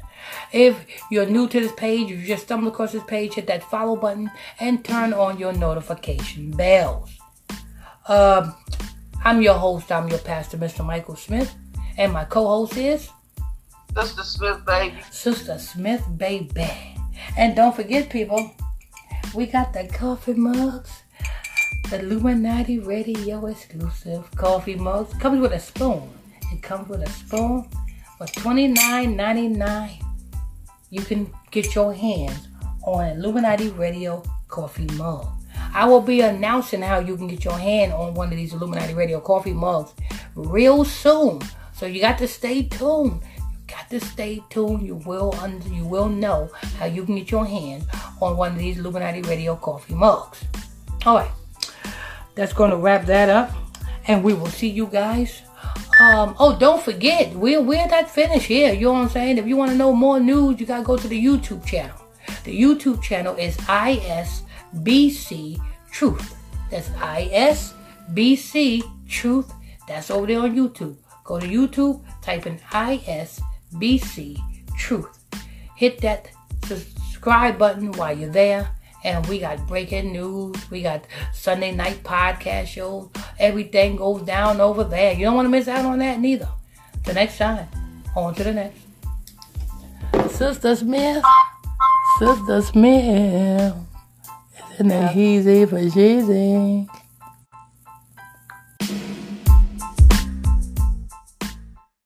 If 0.51 0.86
you're 1.09 1.26
new 1.26 1.47
to 1.47 1.59
this 1.59 1.72
page, 1.74 2.09
you 2.09 2.22
just 2.26 2.43
stumbled 2.43 2.74
across 2.74 2.91
this 2.91 3.03
page, 3.03 3.36
hit 3.36 3.47
that 3.47 3.63
follow 3.63 3.95
button 3.95 4.32
and 4.59 4.84
turn 4.84 5.13
on 5.13 5.38
your 5.38 5.53
notification 5.53 6.51
bells. 6.51 7.09
Um, 8.07 8.55
I'm 9.24 9.41
your 9.41 9.55
host, 9.55 9.91
I'm 9.91 10.07
your 10.07 10.19
pastor, 10.19 10.57
Mr. 10.57 10.86
Michael 10.86 11.15
Smith, 11.15 11.53
and 11.97 12.11
my 12.11 12.26
co-host 12.26 12.78
is 12.78 13.09
Sister 13.93 14.24
Smith, 14.24 14.65
baby. 14.65 14.95
Sister 15.11 15.59
Smith, 15.59 16.03
baby. 16.17 16.95
And 17.38 17.55
don't 17.55 17.76
forget, 17.76 18.09
people, 18.09 18.51
we 19.36 19.45
got 19.45 19.74
the 19.74 19.88
coffee 19.88 20.34
mugs. 20.34 21.03
The 21.89 21.99
Illuminati 21.99 22.80
Radio 22.80 23.45
exclusive 23.47 24.32
coffee 24.36 24.76
mugs. 24.76 25.13
Comes 25.15 25.41
with 25.41 25.51
a 25.51 25.59
spoon. 25.59 26.09
It 26.53 26.61
comes 26.61 26.88
with 26.88 27.01
a 27.01 27.09
spoon 27.09 27.67
for 28.17 28.28
$29.99. 28.28 30.11
You 30.92 31.02
can 31.02 31.34
get 31.52 31.74
your 31.74 31.94
hands 31.94 32.50
on 32.84 33.06
Illuminati 33.12 33.70
Radio 33.70 34.22
coffee 34.50 34.88
mug. 34.98 35.26
I 35.74 35.88
will 35.88 36.02
be 36.02 36.20
announcing 36.20 36.82
how 36.82 37.00
you 37.00 37.16
can 37.16 37.28
get 37.28 37.46
your 37.46 37.58
hand 37.58 37.94
on 37.94 38.14
one 38.14 38.28
of 38.28 38.36
these 38.36 38.54
Illuminati 38.54 38.94
Radio 38.94 39.22
coffee 39.22 39.54
mugs 39.54 39.94
real 40.36 40.84
soon. 40.84 41.42
So 41.74 41.86
you 41.86 42.02
got 42.02 42.18
to 42.18 42.28
stay 42.28 42.64
tuned. 42.64 43.22
You 43.38 43.54
got 43.70 43.89
to 43.89 44.02
stay 44.02 44.44
tuned. 44.50 44.86
You 44.86 44.96
will 44.96 45.34
under, 45.39 45.66
you 45.70 45.86
will 45.86 46.10
know 46.10 46.50
how 46.78 46.88
you 46.88 47.06
can 47.06 47.16
get 47.16 47.32
your 47.32 47.46
hand 47.46 47.86
on 48.22 48.36
one 48.36 48.52
of 48.52 48.58
these 48.58 48.78
Illuminati 48.78 49.22
Radio 49.22 49.56
coffee 49.56 49.96
mugs. 49.96 50.44
All 51.06 51.16
right, 51.16 51.32
that's 52.36 52.52
going 52.52 52.72
to 52.72 52.76
wrap 52.76 53.06
that 53.06 53.30
up, 53.30 53.50
and 54.08 54.26
we 54.26 54.34
will 54.34 54.48
see 54.48 54.68
you 54.68 54.88
guys. 54.88 55.42
Um, 56.02 56.36
oh, 56.39 56.58
don't 56.58 56.82
forget, 56.82 57.32
we're 57.36 57.62
we're 57.62 57.86
not 57.86 58.10
finished 58.10 58.47
here. 58.47 58.74
You 58.74 58.86
know 58.86 58.93
what 58.93 59.04
I'm 59.04 59.10
saying? 59.10 59.38
If 59.38 59.45
you 59.45 59.56
want 59.56 59.70
to 59.70 59.78
know 59.78 59.93
more 59.93 60.20
news, 60.20 60.60
you 60.60 60.66
gotta 60.66 60.82
go 60.82 60.97
to 60.97 61.08
the 61.08 61.24
YouTube 61.24 61.64
channel. 61.64 61.95
The 62.43 62.60
YouTube 62.60 63.04
channel 63.04 63.36
is 63.36 63.56
ISBC 63.70 65.62
Truth. 65.91 66.36
That's 66.72 66.89
ISBC 66.89 68.82
Truth. 69.08 69.54
That's 69.88 70.10
over 70.10 70.26
there 70.26 70.39
on 70.39 70.56
YouTube. 70.56 70.95
Go 71.24 71.39
to 71.39 71.45
YouTube, 71.45 72.02
type 72.24 72.47
in 72.47 72.58
ISBC 72.72 74.39
Truth. 74.76 75.20
Hit 75.76 76.02
that 76.02 76.32
subscribe 76.66 77.60
button 77.60 77.91
while 77.91 78.18
you're 78.18 78.32
there. 78.32 78.76
And 79.04 79.26
we 79.28 79.39
got 79.39 79.68
breaking 79.68 80.12
news. 80.12 80.70
We 80.70 80.84
got 80.84 81.06
Sunday 81.34 81.72
night 81.72 82.04
podcast 82.04 82.68
shows. 82.68 83.10
Everything 83.39 83.95
goes 83.95 84.22
down 84.22 84.62
over 84.62 84.84
there. 84.84 85.14
You 85.14 85.26
don't 85.26 85.36
want 85.36 85.45
to 85.45 85.49
miss 85.49 85.68
out 85.68 85.86
on 85.86 85.99
that 85.99 86.20
neither. 86.20 86.49
The 87.06 87.14
next 87.14 87.38
time. 87.38 87.68
On 88.16 88.36
to 88.36 88.43
the 88.43 88.54
next. 88.54 88.80
Sister 90.36 90.76
Smith. 90.76 91.24
Sister 92.20 92.62
Smith. 92.62 93.76
Isn't 94.76 94.91
it 94.91 95.18
easy 95.18 95.66
for 95.66 95.89
cheesy? 95.89 96.88